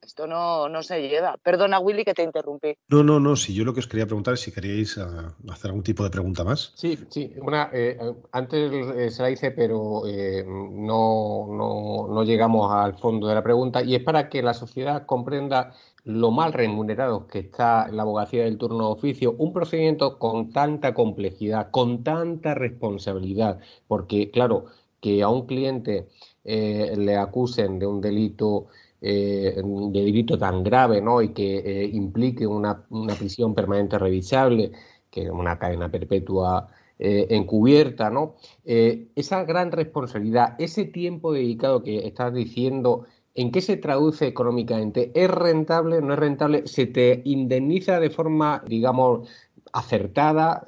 esto 0.00 0.28
no, 0.28 0.68
no, 0.68 0.80
se 0.84 1.08
lleva. 1.08 1.36
Perdona, 1.42 1.80
Willy, 1.80 2.04
que 2.04 2.14
te 2.14 2.22
interrumpí. 2.22 2.76
No, 2.88 3.02
no, 3.02 3.18
no. 3.18 3.34
Si 3.34 3.52
yo 3.52 3.64
lo 3.64 3.74
que 3.74 3.80
os 3.80 3.88
quería 3.88 4.06
preguntar 4.06 4.34
es 4.34 4.40
si 4.40 4.52
queríais 4.52 4.96
eh, 4.96 5.02
hacer 5.50 5.70
algún 5.70 5.82
tipo 5.82 6.04
de 6.04 6.10
pregunta 6.10 6.44
más. 6.44 6.72
Sí, 6.76 6.96
sí. 7.08 7.34
Una, 7.42 7.68
eh, 7.72 7.98
antes 8.30 8.72
eh, 8.72 9.10
se 9.10 9.22
la 9.22 9.30
hice, 9.30 9.50
pero 9.50 10.02
no, 10.46 11.48
no, 11.50 12.08
no, 12.08 12.22
llegamos 12.22 12.72
al 12.72 12.96
fondo 12.96 13.26
de 13.26 13.34
la 13.34 13.42
pregunta. 13.42 13.82
Y 13.82 13.96
es 13.96 14.02
para 14.04 14.28
que 14.28 14.40
la 14.40 14.54
sociedad 14.54 15.06
comprenda 15.06 15.74
lo 16.04 16.30
mal 16.30 16.52
remunerado 16.52 17.26
que 17.26 17.40
está 17.40 17.88
la 17.88 18.02
abogacía 18.02 18.44
del 18.44 18.56
turno 18.56 18.86
de 18.86 18.92
oficio. 18.92 19.34
Un 19.36 19.52
procedimiento 19.52 20.16
con 20.20 20.52
tanta 20.52 20.94
complejidad, 20.94 21.72
con 21.72 22.04
tanta 22.04 22.54
responsabilidad. 22.54 23.58
Porque, 23.88 24.30
claro, 24.30 24.66
que 25.00 25.22
a 25.22 25.28
un 25.28 25.46
cliente 25.46 26.08
le 26.44 27.16
acusen 27.16 27.78
de 27.78 27.86
un 27.86 28.00
delito 28.00 28.68
eh, 29.02 29.54
de 29.64 30.04
delito 30.04 30.38
tan 30.38 30.62
grave 30.62 31.00
¿no? 31.00 31.22
y 31.22 31.30
que 31.30 31.58
eh, 31.58 31.90
implique 31.90 32.46
una, 32.46 32.84
prisión 33.18 33.54
permanente 33.54 33.98
revisable, 33.98 34.72
que 35.10 35.22
es 35.22 35.30
una 35.30 35.58
cadena 35.58 35.90
perpetua 35.90 36.68
eh, 36.98 37.26
encubierta, 37.30 38.10
¿no? 38.10 38.34
esa 38.62 39.44
gran 39.44 39.72
responsabilidad, 39.72 40.54
ese 40.58 40.84
tiempo 40.84 41.32
dedicado 41.32 41.82
que 41.82 42.06
estás 42.06 42.34
diciendo, 42.34 43.06
¿en 43.34 43.50
qué 43.52 43.62
se 43.62 43.78
traduce 43.78 44.26
económicamente? 44.26 45.12
¿Es 45.14 45.30
rentable? 45.30 46.02
¿No 46.02 46.12
es 46.12 46.18
rentable? 46.18 46.66
¿Se 46.66 46.86
te 46.86 47.22
indemniza 47.24 48.00
de 48.00 48.10
forma, 48.10 48.62
digamos, 48.66 49.28
acertada 49.72 50.62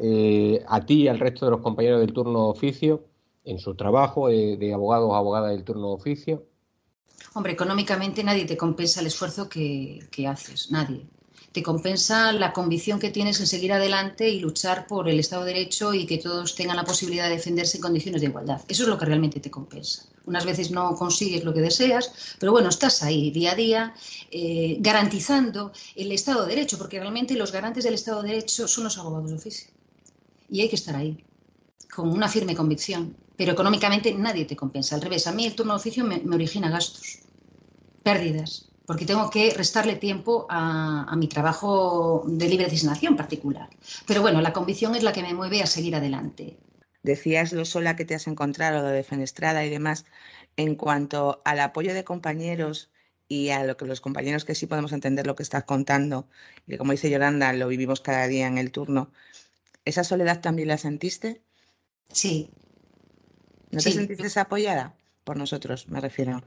a 0.69 0.87
ti 0.87 1.03
y 1.03 1.09
al 1.09 1.19
resto 1.19 1.45
de 1.45 1.51
los 1.51 1.61
compañeros 1.61 2.01
del 2.01 2.15
turno 2.15 2.45
de 2.45 2.51
oficio 2.51 3.12
en 3.45 3.59
su 3.59 3.75
trabajo 3.75 4.29
de 4.29 4.73
abogados 4.73 5.11
o 5.11 5.15
abogadas 5.15 5.53
del 5.53 5.65
turno 5.65 5.89
de 5.89 5.95
oficio? 5.95 6.47
Hombre, 7.35 7.53
económicamente 7.53 8.23
nadie 8.23 8.45
te 8.45 8.57
compensa 8.57 9.01
el 9.01 9.07
esfuerzo 9.07 9.49
que, 9.49 10.07
haces, 10.29 10.71
nadie. 10.71 11.07
Te 11.53 11.63
compensa 11.63 12.33
la 12.33 12.53
convicción 12.53 12.99
que 12.99 13.11
tienes 13.11 13.41
en 13.41 13.47
seguir 13.47 13.73
adelante 13.73 14.29
y 14.29 14.41
luchar 14.41 14.87
por 14.87 15.09
el 15.09 15.21
Estado 15.21 15.45
de 15.45 15.53
Derecho 15.55 15.93
y 15.95 16.07
que 16.07 16.19
todos 16.19 16.55
tengan 16.55 16.77
la 16.77 16.85
posibilidad 16.85 17.29
de 17.29 17.37
defenderse 17.37 17.77
en 17.77 17.83
condiciones 17.83 18.21
de 18.23 18.29
igualdad. 18.29 18.63
Eso 18.69 18.83
es 18.83 18.89
lo 18.89 18.99
que 18.99 19.05
realmente 19.05 19.41
te 19.41 19.51
compensa. 19.51 20.05
Unas 20.25 20.47
veces 20.47 20.71
no 20.71 20.95
consigues 20.95 21.45
lo 21.45 21.53
que 21.53 21.61
deseas, 21.61 22.37
pero 22.39 22.53
bueno, 22.53 22.69
estás 22.69 23.03
ahí 23.03 23.31
día 23.31 23.53
a 23.53 23.55
día 23.55 23.95
eh, 24.31 24.77
garantizando 24.81 25.73
el 25.95 26.13
Estado 26.13 26.43
de 26.43 26.55
Derecho, 26.55 26.79
porque 26.79 27.01
realmente 27.01 27.35
los 27.35 27.53
garantes 27.53 27.85
del 27.85 27.95
Estado 27.95 28.23
de 28.23 28.31
Derecho 28.31 28.67
son 28.69 28.85
los 28.85 28.99
abogados 28.99 29.31
de 29.31 29.37
oficio. 29.37 29.69
Y 30.49 30.61
hay 30.61 30.69
que 30.69 30.77
estar 30.77 30.97
ahí, 30.97 31.23
con 31.89 32.11
una 32.11 32.29
firme 32.29 32.55
convicción 32.55 33.17
pero 33.37 33.53
económicamente 33.53 34.15
nadie 34.15 34.45
te 34.45 34.55
compensa. 34.55 34.95
Al 34.95 35.03
revés, 35.03 35.27
a 35.27 35.33
mí 35.33 35.47
el 35.47 35.55
turno 35.55 35.73
de 35.73 35.81
oficio 35.81 36.05
me, 36.05 36.23
origina 36.33 36.71
gastos, 36.71 37.21
pérdidas, 38.03 38.69
porque 38.87 39.07
tengo 39.07 39.31
que 39.31 39.53
restarle 39.55 39.97
tiempo 39.97 40.47
a, 40.49 41.15
mi 41.17 41.29
trabajo 41.29 42.25
de 42.27 42.49
libre 42.49 42.67
designación 42.67 43.17
particular. 43.17 43.69
Pero 44.07 44.23
bueno, 44.23 44.41
la 44.41 44.53
convicción 44.53 44.95
es 44.95 45.03
la 45.03 45.13
que 45.13 45.23
me 45.23 45.35
mueve 45.35 45.63
a 45.63 45.67
seguir 45.67 45.97
adelante. 45.97 46.59
Decías 47.03 47.53
lo 47.53 47.65
sola 47.65 47.97
que 47.97 48.05
te 48.05 48.15
has 48.15 48.29
encontrado, 48.29 48.83
lo 48.83 48.89
de 48.89 49.03
Fenestrada 49.03 49.65
y 49.65 49.71
demás. 49.71 50.05
En 50.57 50.77
cuanto 50.77 51.43
al 51.45 51.59
apoyo 51.59 51.95
de 51.95 52.05
compañeros 52.05 52.91
y 53.27 53.49
a 53.49 53.65
lo 53.65 53.77
que 53.77 53.87
los 53.87 54.01
compañeros 54.01 54.45
que 54.45 54.55
sí 54.55 54.67
podemos 54.67 54.93
entender 54.93 55.27
lo 55.27 55.35
que 55.35 55.43
estás 55.43 55.65
contando, 55.65 56.29
y 56.67 56.77
como 56.77 56.93
dice 56.93 57.11
Yolanda, 57.11 57.53
lo 57.55 57.67
vivimos 57.67 58.01
cada 58.01 58.29
día 58.29 58.47
en 58.47 58.59
el 58.59 58.71
turno, 58.71 59.11
¿esa 59.85 60.05
soledad 60.05 60.41
también 60.41 60.69
la 60.69 60.79
sentiste? 60.79 61.43
Sí, 62.11 62.51
¿No 63.73 63.81
te 63.81 63.91
sentiste 63.91 64.39
apoyada? 64.39 64.95
Por 65.25 65.37
nosotros, 65.37 65.87
me 65.89 66.01
refiero. 66.01 66.43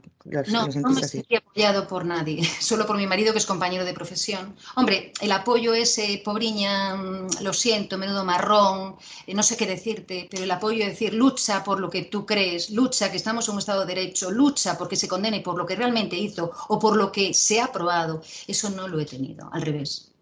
no, 0.48 0.66
no 0.68 0.90
me 0.90 1.02
sentí 1.02 1.34
apoyado 1.34 1.88
por 1.88 2.04
nadie, 2.04 2.44
solo 2.60 2.86
por 2.86 2.98
mi 2.98 3.06
marido, 3.06 3.32
que 3.32 3.38
es 3.38 3.46
compañero 3.46 3.86
de 3.86 3.94
profesión. 3.94 4.54
Hombre, 4.74 5.12
el 5.22 5.32
apoyo 5.32 5.72
ese, 5.72 6.20
pobriña, 6.22 6.94
mm, 6.94 7.28
lo 7.40 7.54
siento, 7.54 7.96
menudo 7.96 8.22
marrón, 8.22 8.96
eh, 9.26 9.32
no 9.34 9.42
sé 9.42 9.56
qué 9.56 9.66
decirte, 9.66 10.28
pero 10.30 10.44
el 10.44 10.50
apoyo 10.50 10.84
es 10.84 10.90
decir, 10.90 11.14
lucha 11.14 11.64
por 11.64 11.80
lo 11.80 11.88
que 11.88 12.02
tú 12.02 12.26
crees, 12.26 12.68
lucha 12.70 13.10
que 13.10 13.16
estamos 13.16 13.48
en 13.48 13.54
un 13.54 13.60
Estado 13.60 13.86
de 13.86 13.94
Derecho, 13.94 14.30
lucha 14.30 14.76
porque 14.76 14.96
se 14.96 15.08
condene 15.08 15.40
por 15.40 15.56
lo 15.56 15.64
que 15.64 15.74
realmente 15.74 16.16
hizo 16.16 16.52
o 16.68 16.78
por 16.78 16.96
lo 16.96 17.10
que 17.10 17.32
se 17.32 17.62
ha 17.62 17.72
probado, 17.72 18.22
eso 18.46 18.68
no 18.68 18.88
lo 18.88 19.00
he 19.00 19.06
tenido, 19.06 19.48
al 19.52 19.62
revés. 19.62 20.12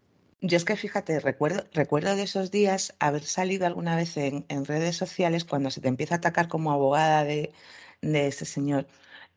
Yo 0.46 0.59
es 0.59 0.66
que 0.66 0.76
fíjate, 0.76 1.20
recuerdo, 1.20 1.64
recuerdo 1.72 2.14
de 2.16 2.22
esos 2.22 2.50
días 2.50 2.94
haber 2.98 3.24
salido 3.24 3.66
alguna 3.66 3.96
vez 3.96 4.18
en, 4.18 4.44
redes 4.66 4.94
sociales 4.94 5.46
cuando 5.46 5.70
se 5.70 5.80
te 5.80 5.88
empieza 5.88 6.16
a 6.16 6.18
atacar 6.18 6.48
como 6.48 6.70
abogada 6.70 7.24
de, 7.24 7.54
de 8.02 8.26
este 8.26 8.44
señor. 8.44 8.87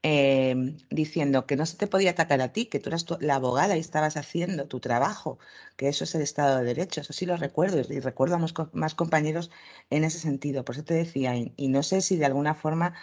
em, 0.03 0.77
diciendo 0.89 1.45
que 1.47 1.55
no 1.55 1.65
se 1.65 1.77
te 1.77 1.87
podía 1.87 2.11
atacar 2.11 2.41
a 2.41 2.51
ti, 2.53 2.65
que 2.67 2.79
tú 2.79 2.89
eras 2.89 3.05
la 3.21 3.35
abogada 3.35 3.77
y 3.77 3.79
estabas 3.79 4.17
haciendo 4.17 4.67
tu 4.67 4.79
trabajo, 4.81 5.39
que 5.77 5.87
eso 5.89 6.03
es 6.03 6.15
el 6.15 6.21
Estado 6.23 6.57
de 6.59 6.65
Derecho. 6.65 7.01
Eso 7.01 7.13
sí 7.13 7.25
lo 7.25 7.37
recuerdo 7.37 7.79
y 7.79 7.99
recuerdo 8.01 8.35
a 8.35 8.39
más, 8.73 8.95
compañeros 8.95 9.51
en 9.89 10.03
ese 10.03 10.19
sentido. 10.19 10.65
Por 10.65 10.75
eso 10.75 10.85
te 10.85 10.93
decía, 10.95 11.35
y, 11.35 11.67
no 11.69 11.83
sé 11.83 12.01
si 12.01 12.17
de 12.17 12.25
alguna 12.25 12.53
forma 12.55 12.93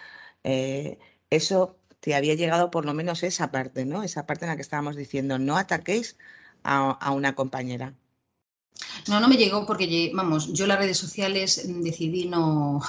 eh, 0.44 0.98
eso 1.30 1.78
te 2.00 2.14
había 2.14 2.34
llegado 2.34 2.70
por 2.70 2.84
lo 2.86 2.94
menos 2.94 3.22
esa 3.22 3.50
parte, 3.50 3.84
¿no? 3.86 4.02
Esa 4.02 4.26
parte 4.26 4.44
en 4.44 4.50
la 4.50 4.56
que 4.56 4.62
estábamos 4.62 4.96
diciendo, 4.96 5.38
no 5.38 5.56
ataquéis 5.56 6.16
a 6.64 7.10
una 7.12 7.34
compañera. 7.34 7.94
No, 9.08 9.20
no 9.20 9.28
me 9.28 9.36
llegó 9.36 9.66
porque, 9.66 10.10
vamos, 10.14 10.52
yo 10.52 10.66
las 10.66 10.78
redes 10.78 10.98
sociales 10.98 11.66
mm, 11.66 11.82
decidí 11.82 12.26
no, 12.26 12.80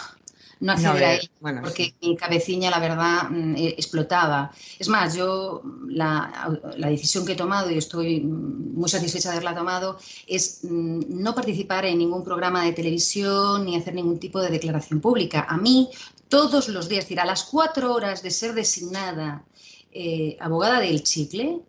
no 0.60 0.72
acceder 0.72 1.04
a 1.04 1.14
ellas, 1.16 1.30
porque 1.62 1.94
mi 2.02 2.16
cabecilla, 2.16 2.72
la 2.72 2.80
verdad, 2.80 3.30
mm, 3.30 3.56
e, 3.56 3.68
explotaba. 3.70 4.52
Es 4.80 4.88
más, 4.88 5.16
yo 5.16 5.62
la, 5.88 6.50
decisión 6.78 7.26
que 7.26 7.34
he 7.34 7.36
tomado, 7.36 7.70
y 7.70 7.78
estoy 7.78 8.22
mm, 8.22 8.80
muy 8.80 8.90
satisfecha 8.90 9.30
de 9.30 9.36
haberla 9.36 9.56
tomado, 9.56 9.98
es 10.28 10.64
no 10.64 11.36
participar 11.36 11.86
en 11.86 11.98
ningún 12.00 12.24
programa 12.24 12.64
de 12.64 12.74
televisión 12.74 13.66
ni 13.66 13.76
hacer 13.76 13.94
ningún 13.94 14.20
tipo 14.20 14.42
de 14.42 14.50
declaración 14.50 15.02
pública. 15.02 15.46
A 15.48 15.58
mí, 15.58 15.90
todos 16.30 16.70
los 16.70 16.90
días, 16.90 17.04
es 17.04 17.06
decir, 17.06 17.20
a 17.20 17.26
las 17.26 17.44
cuatro 17.44 17.94
horas 17.94 18.24
de 18.24 18.32
ser 18.32 18.54
designada 18.54 19.44
eh, 19.92 20.38
abogada 20.40 20.80
del 20.80 21.04
chicle, 21.04 21.62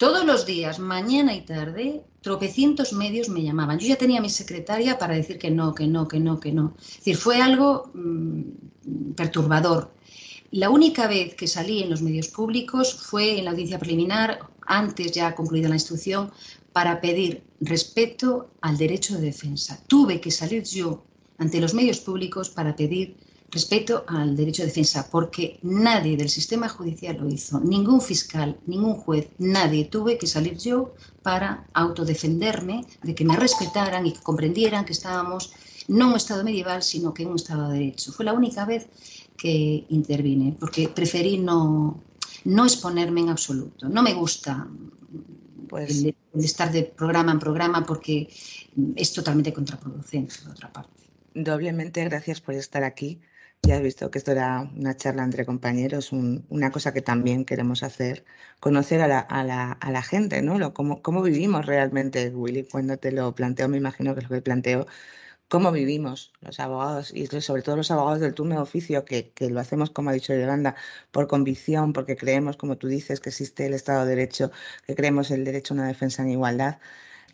todos 0.00 0.24
los 0.24 0.46
días, 0.46 0.78
mañana 0.78 1.34
y 1.34 1.42
tarde, 1.42 2.02
tropecientos 2.22 2.94
medios 2.94 3.28
me 3.28 3.42
llamaban. 3.42 3.78
Yo 3.78 3.88
ya 3.88 3.96
tenía 3.96 4.22
mi 4.22 4.30
secretaria 4.30 4.98
para 4.98 5.14
decir 5.14 5.38
que 5.38 5.50
no, 5.50 5.74
que 5.74 5.86
no, 5.86 6.08
que 6.08 6.18
no, 6.18 6.40
que 6.40 6.52
no. 6.52 6.74
Es 6.80 6.96
decir, 6.96 7.18
fue 7.18 7.42
algo 7.42 7.90
mm, 7.92 9.12
perturbador. 9.14 9.92
La 10.52 10.70
única 10.70 11.06
vez 11.06 11.34
que 11.34 11.46
salí 11.46 11.82
en 11.82 11.90
los 11.90 12.00
medios 12.00 12.28
públicos 12.28 12.94
fue 12.94 13.38
en 13.38 13.44
la 13.44 13.50
audiencia 13.50 13.78
preliminar, 13.78 14.38
antes 14.66 15.12
ya 15.12 15.34
concluida 15.34 15.68
la 15.68 15.74
instrucción, 15.74 16.32
para 16.72 17.02
pedir 17.02 17.42
respeto 17.60 18.48
al 18.62 18.78
derecho 18.78 19.16
de 19.16 19.26
defensa. 19.26 19.84
Tuve 19.86 20.18
que 20.18 20.30
salir 20.30 20.62
yo 20.64 21.04
ante 21.36 21.60
los 21.60 21.74
medios 21.74 22.00
públicos 22.00 22.48
para 22.48 22.74
pedir 22.74 23.18
respeto 23.50 24.04
al 24.06 24.36
derecho 24.36 24.62
de 24.62 24.68
defensa, 24.68 25.08
porque 25.10 25.58
nadie 25.62 26.16
del 26.16 26.28
sistema 26.28 26.68
judicial 26.68 27.16
lo 27.18 27.28
hizo, 27.28 27.60
ningún 27.60 28.00
fiscal, 28.00 28.58
ningún 28.66 28.94
juez, 28.94 29.28
nadie. 29.38 29.86
Tuve 29.86 30.18
que 30.18 30.26
salir 30.26 30.56
yo 30.56 30.94
para 31.22 31.66
autodefenderme, 31.72 32.84
de 33.02 33.14
que 33.14 33.24
me 33.24 33.36
respetaran 33.36 34.06
y 34.06 34.12
que 34.12 34.20
comprendieran 34.20 34.84
que 34.84 34.92
estábamos 34.92 35.52
no 35.88 36.04
en 36.04 36.10
un 36.10 36.16
estado 36.16 36.44
medieval, 36.44 36.82
sino 36.82 37.12
que 37.12 37.24
en 37.24 37.30
un 37.30 37.36
estado 37.36 37.68
de 37.68 37.78
derecho. 37.78 38.12
Fue 38.12 38.24
la 38.24 38.32
única 38.32 38.64
vez 38.64 38.86
que 39.36 39.84
intervine, 39.88 40.56
porque 40.58 40.88
preferí 40.88 41.38
no, 41.38 42.00
no 42.44 42.64
exponerme 42.64 43.22
en 43.22 43.30
absoluto. 43.30 43.88
No 43.88 44.02
me 44.02 44.14
gusta 44.14 44.68
pues, 45.68 46.04
el, 46.04 46.14
el 46.34 46.44
estar 46.44 46.70
de 46.70 46.84
programa 46.84 47.32
en 47.32 47.40
programa 47.40 47.84
porque 47.84 48.28
es 48.94 49.12
totalmente 49.12 49.52
contraproducente, 49.52 50.34
de 50.44 50.50
otra 50.50 50.72
parte. 50.72 51.00
Doblemente 51.34 52.04
gracias 52.04 52.40
por 52.40 52.54
estar 52.54 52.84
aquí 52.84 53.20
ya 53.62 53.76
has 53.76 53.82
visto 53.82 54.10
que 54.10 54.18
esto 54.18 54.32
era 54.32 54.62
una 54.76 54.96
charla 54.96 55.22
entre 55.24 55.46
compañeros, 55.46 56.12
una 56.12 56.70
cosa 56.72 56.92
que 56.92 57.02
también 57.02 57.44
queremos 57.44 57.82
hacer, 57.82 58.24
conocer 58.60 59.00
a 59.00 59.08
la, 59.08 59.20
a 59.20 59.44
la, 59.44 59.72
a 59.72 59.90
la 59.92 60.02
gente, 60.02 60.42
¿no? 60.42 60.72
Cómo, 60.74 61.22
vivimos 61.22 61.66
realmente, 61.66 62.30
Willy, 62.30 62.64
cuando 62.64 62.98
te 62.98 63.12
lo 63.12 63.34
planteo, 63.34 63.68
me 63.68 63.76
imagino 63.76 64.14
que 64.14 64.20
es 64.20 64.30
lo 64.30 64.36
que 64.36 64.42
planteo, 64.42 64.86
cómo 65.48 65.72
vivimos 65.72 66.32
los 66.40 66.60
abogados 66.60 67.12
y 67.14 67.26
sobre 67.26 67.62
todo 67.62 67.76
los 67.76 67.90
abogados 67.90 68.20
del 68.20 68.34
turno 68.34 68.56
de 68.56 68.62
oficio, 68.62 69.04
que, 69.04 69.30
que 69.32 69.50
lo 69.50 69.60
hacemos, 69.60 69.90
como 69.90 70.10
ha 70.10 70.12
dicho 70.14 70.34
Yolanda, 70.34 70.76
por 71.12 71.28
convicción, 71.28 71.92
porque 71.92 72.16
creemos, 72.16 72.56
como 72.56 72.78
tú 72.78 72.88
dices, 72.88 73.20
que 73.20 73.30
existe 73.30 73.66
el 73.66 73.74
Estado 73.74 74.04
de 74.04 74.10
Derecho, 74.16 74.50
que 74.86 74.94
creemos 74.94 75.30
el 75.30 75.44
derecho 75.44 75.74
a 75.74 75.78
una 75.78 75.88
defensa 75.88 76.22
en 76.22 76.30
igualdad 76.30 76.78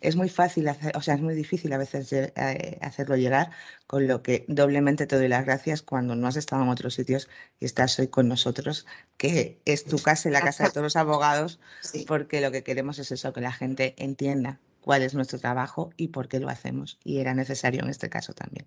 es 0.01 0.15
muy 0.15 0.29
fácil, 0.29 0.67
hacer, 0.67 0.95
o 0.95 1.01
sea, 1.01 1.15
es 1.15 1.21
muy 1.21 1.35
difícil 1.35 1.71
a 1.73 1.77
veces 1.77 2.11
eh, 2.13 2.77
hacerlo 2.81 3.15
llegar, 3.15 3.51
con 3.85 4.07
lo 4.07 4.21
que 4.21 4.45
doblemente 4.47 5.07
te 5.07 5.17
doy 5.17 5.27
las 5.27 5.45
gracias 5.45 5.81
cuando 5.81 6.15
no 6.15 6.27
has 6.27 6.35
estado 6.35 6.63
en 6.63 6.69
otros 6.69 6.93
sitios 6.93 7.29
y 7.59 7.65
estás 7.65 7.97
hoy 7.99 8.07
con 8.07 8.27
nosotros, 8.27 8.85
que 9.17 9.59
es 9.65 9.85
tu 9.85 9.97
casa 9.99 10.29
y 10.29 10.31
la 10.31 10.41
casa 10.41 10.65
de 10.65 10.71
todos 10.71 10.83
los 10.83 10.95
abogados, 10.95 11.59
porque 12.07 12.41
lo 12.41 12.51
que 12.51 12.63
queremos 12.63 12.99
es 12.99 13.11
eso, 13.11 13.33
que 13.33 13.41
la 13.41 13.51
gente 13.51 13.95
entienda 13.97 14.59
cuál 14.81 15.01
es 15.01 15.13
nuestro 15.13 15.39
trabajo 15.39 15.91
y 15.97 16.09
por 16.09 16.27
qué 16.27 16.39
lo 16.39 16.49
hacemos. 16.49 16.97
Y 17.03 17.19
era 17.19 17.33
necesario 17.33 17.83
en 17.83 17.89
este 17.89 18.09
caso 18.09 18.33
también. 18.33 18.65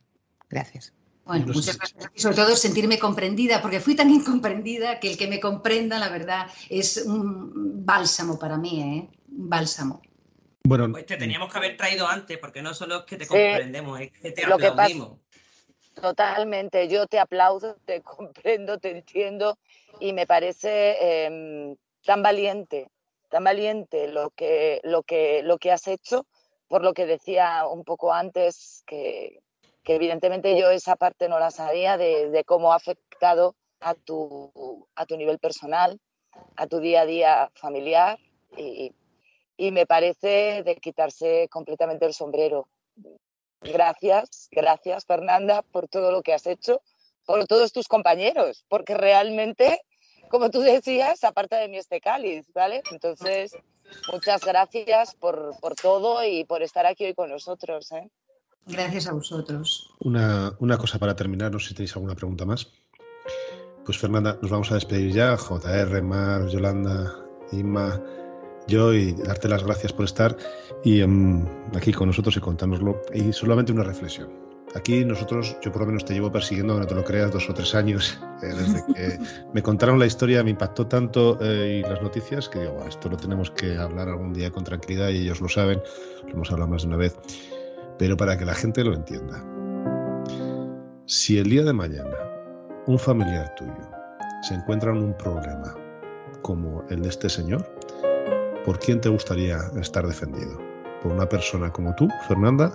Gracias. 0.51 0.93
Bueno, 1.25 1.47
muchas 1.47 1.79
gracias. 1.79 2.11
Y 2.15 2.21
sobre 2.21 2.37
todo 2.37 2.57
sentirme 2.57 2.99
comprendida, 2.99 3.63
porque 3.63 3.81
fui 3.81 3.95
tan 3.95 4.11
incomprendida 4.19 5.01
que 5.01 5.13
el 5.13 5.17
que 5.17 5.29
me 5.29 5.41
comprenda, 5.41 5.99
la 5.99 6.09
verdad, 6.09 6.47
es 6.69 7.05
un 7.07 7.85
bálsamo 7.87 8.39
para 8.39 8.59
mí, 8.59 8.81
¿eh? 8.81 9.09
Un 9.31 9.49
bálsamo. 9.49 10.03
Bueno, 10.65 10.91
pues 10.93 11.07
te 11.07 11.17
teníamos 11.17 11.51
que 11.51 11.59
haber 11.59 11.77
traído 11.77 12.07
antes, 12.07 12.39
porque 12.39 12.63
no 12.63 12.75
solo 12.75 12.99
es 12.99 13.05
que 13.05 13.17
te 13.17 13.27
comprendemos, 13.27 14.01
es 14.01 14.13
que 14.13 14.33
te 14.33 14.45
aplaudimos. 14.45 15.19
totalmente, 16.01 16.89
yo 16.89 17.07
te 17.07 17.19
aplaudo, 17.19 17.77
te 17.87 18.03
comprendo, 18.03 18.79
te 18.79 18.91
entiendo 18.91 19.59
y 19.99 20.13
me 20.13 20.27
parece 20.27 21.25
em, 21.25 21.77
tan 22.05 22.23
valiente, 22.23 22.89
tan 23.29 23.45
valiente 23.45 24.09
lo 24.09 24.31
que, 24.31 24.81
lo, 24.85 25.03
que, 25.03 25.43
lo 25.43 25.59
que 25.59 25.73
has 25.73 25.89
hecho, 25.89 26.27
por 26.69 26.83
lo 26.83 26.95
que 26.95 27.07
decía 27.07 27.67
un 27.67 27.85
poco 27.85 28.13
antes, 28.13 28.85
que, 28.87 29.41
evidentemente 29.85 30.57
yo 30.57 30.71
esa 30.71 30.95
parte 30.95 31.29
no 31.29 31.41
la 31.41 31.51
sabía 31.51 31.97
de, 31.97 32.45
cómo 32.47 32.73
ha 32.73 32.77
afectado 32.77 33.57
a 33.81 33.95
tu, 33.95 34.87
a 34.95 35.05
tu 35.05 35.17
nivel 35.17 35.41
personal, 35.41 35.99
a 36.55 36.69
tu 36.69 36.79
día 36.79 37.01
a 37.01 37.07
día 37.07 37.51
familiar 37.55 38.21
y, 38.57 38.93
y 39.61 39.73
me 39.73 39.85
parece 39.85 40.63
de 40.65 40.77
quitarse 40.77 41.47
completamente 41.51 42.07
el 42.07 42.15
sombrero. 42.15 42.67
Gracias, 43.61 44.49
gracias 44.51 45.05
Fernanda 45.05 45.61
por 45.61 45.87
todo 45.87 46.11
lo 46.11 46.23
que 46.23 46.33
has 46.33 46.47
hecho, 46.47 46.81
por 47.27 47.47
todos 47.47 47.71
tus 47.71 47.87
compañeros, 47.87 48.65
porque 48.71 48.95
realmente, 48.95 49.83
como 50.31 50.51
tú 50.51 50.61
decías, 50.61 51.25
aparte 51.25 51.57
de 51.57 51.69
mí 51.69 51.77
este 51.77 52.01
cáliz, 52.01 52.51
¿vale? 52.55 52.83
Entonces, 52.91 53.55
muchas 54.11 54.43
gracias 54.47 55.15
por, 55.15 55.55
todo 55.83 56.25
y 56.25 56.45
por 56.45 56.63
estar 56.63 56.87
aquí 56.87 57.05
hoy 57.05 57.15
con 57.15 57.29
nosotros. 57.29 57.93
¿eh? 57.93 58.09
Gracias 58.65 59.09
a 59.09 59.13
vosotros. 59.13 59.93
Una, 60.01 60.57
una 60.59 60.79
cosa 60.79 60.99
para 60.99 61.15
terminar, 61.15 61.53
no 61.53 61.59
sé 61.59 61.69
si 61.69 61.75
tenéis 61.75 61.95
alguna 61.97 62.15
pregunta 62.15 62.47
más. 62.47 62.67
Pues 63.85 63.99
Fernanda, 63.99 64.39
nos 64.41 64.51
vamos 64.51 64.71
a 64.71 64.77
despedir 64.77 65.13
ya. 65.13 65.37
JR, 65.37 66.01
Mar, 66.01 66.47
Yolanda, 66.49 67.15
Inma 67.53 68.03
yo 68.71 68.95
y 68.95 69.13
darte 69.13 69.49
las 69.49 69.65
gracias 69.65 69.93
por 69.93 70.07
estar 70.07 70.37
y 70.83 71.03
em, 71.03 71.45
aquí 71.77 71.93
con 71.93 72.07
nosotros 72.09 72.37
y 72.37 72.41
contárnoslo. 72.41 73.03
Y 73.13 73.33
solamente 73.33 73.73
una 73.73 73.85
reflexión. 73.85 74.31
Aquí 74.75 75.05
nosotros, 75.05 75.57
yo 75.63 75.73
por 75.73 75.83
lo 75.83 75.89
menos 75.89 76.05
te 76.05 76.15
llevo 76.15 76.31
persiguiendo, 76.31 76.79
no 76.79 76.87
te 76.87 76.95
lo 76.95 77.03
creas, 77.03 77.33
dos 77.33 77.51
o 77.51 77.55
tres 77.55 77.75
años. 77.75 78.21
Eh, 78.43 78.47
desde 78.47 78.85
que 78.95 79.19
me 79.53 79.63
contaron 79.63 79.99
la 79.99 80.07
historia 80.07 80.45
me 80.45 80.51
impactó 80.51 80.87
tanto 80.87 81.39
eh, 81.43 81.81
y 81.81 81.89
las 81.89 82.01
noticias 82.01 82.49
que 82.49 82.61
digo, 82.61 82.85
esto 82.89 83.09
lo 83.09 83.17
tenemos 83.17 83.51
que 83.51 83.77
hablar 83.77 84.09
algún 84.09 84.33
día 84.33 84.51
con 84.51 84.63
tranquilidad 84.63 85.09
y 85.09 85.23
ellos 85.23 85.41
lo 85.41 85.49
saben, 85.49 85.83
lo 86.27 86.33
hemos 86.33 86.53
hablado 86.53 86.71
más 86.71 86.83
de 86.83 86.89
una 86.89 86.97
vez. 86.97 87.17
Pero 87.99 88.17
para 88.17 88.39
que 88.39 88.45
la 88.45 88.55
gente 88.55 88.85
lo 88.85 88.95
entienda, 88.95 89.45
si 91.07 91.39
el 91.39 91.51
día 91.51 91.65
de 91.65 91.73
mañana 91.73 92.17
un 92.87 92.99
familiar 92.99 93.53
tuyo 93.57 93.91
se 94.43 94.55
encuentra 94.55 94.93
en 94.93 94.99
un 94.99 95.17
problema 95.17 95.75
como 96.43 96.85
el 96.89 97.03
de 97.03 97.09
este 97.09 97.29
señor, 97.29 97.69
¿por 98.65 98.79
quién 98.79 99.01
te 99.01 99.09
gustaría 99.09 99.59
estar 99.81 100.07
defendido? 100.07 100.59
¿Por 101.03 101.13
una 101.13 101.29
persona 101.29 101.73
como 101.73 101.95
tú, 101.95 102.09
Fernanda? 102.29 102.73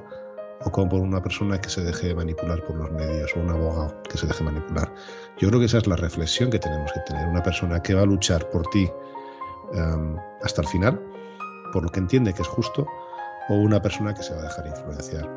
¿O 0.61 0.71
como 0.71 0.89
por 0.89 1.01
una 1.01 1.21
persona 1.21 1.59
que 1.59 1.69
se 1.69 1.83
deje 1.83 2.15
manipular 2.15 2.63
por 2.63 2.77
los 2.77 2.89
medios 2.91 3.31
o 3.35 3.39
un 3.39 3.49
abogado 3.49 4.01
que 4.03 4.17
se 4.17 4.25
deje 4.25 4.43
manipular? 4.43 4.91
Yo 5.37 5.49
creo 5.49 5.59
que 5.59 5.65
esa 5.65 5.77
es 5.77 5.87
la 5.87 5.95
reflexión 5.95 6.49
que 6.49 6.59
tenemos 6.59 6.91
que 6.93 7.01
tener. 7.01 7.27
Una 7.27 7.43
persona 7.43 7.81
que 7.81 7.93
va 7.93 8.01
a 8.01 8.05
luchar 8.05 8.49
por 8.49 8.65
ti 8.67 8.89
em, 9.73 10.15
hasta 10.41 10.61
el 10.61 10.67
final, 10.67 10.99
por 11.73 11.83
lo 11.83 11.89
que 11.89 11.99
entiende 11.99 12.33
que 12.33 12.41
es 12.41 12.47
justo, 12.47 12.87
o 13.49 13.55
una 13.55 13.81
persona 13.81 14.13
que 14.13 14.23
se 14.23 14.33
va 14.33 14.39
a 14.39 14.43
dejar 14.43 14.67
influenciar. 14.67 15.29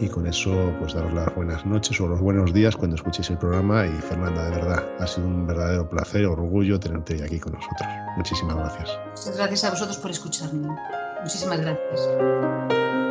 Y 0.00 0.08
con 0.08 0.26
eso, 0.26 0.72
pues 0.80 0.94
daros 0.94 1.12
las 1.12 1.32
buenas 1.34 1.64
noches 1.64 2.00
o 2.00 2.08
los 2.08 2.20
buenos 2.20 2.52
días 2.52 2.76
cuando 2.76 2.96
escuchéis 2.96 3.30
el 3.30 3.38
programa. 3.38 3.86
Y 3.86 3.92
Fernanda, 4.00 4.44
de 4.44 4.50
verdad, 4.50 4.84
ha 4.98 5.06
sido 5.06 5.26
un 5.26 5.46
verdadero 5.46 5.88
placer, 5.88 6.26
orgullo 6.26 6.80
tenerte 6.80 7.22
aquí 7.22 7.38
con 7.38 7.52
nosotros. 7.52 7.88
Muchísimas 8.16 8.56
gracias. 8.56 8.98
Muchas 9.06 9.36
gracias 9.36 9.64
a 9.64 9.70
vosotros 9.70 9.98
por 9.98 10.10
escucharme. 10.10 10.68
Muchísimas 11.22 11.60
gracias. 11.60 13.03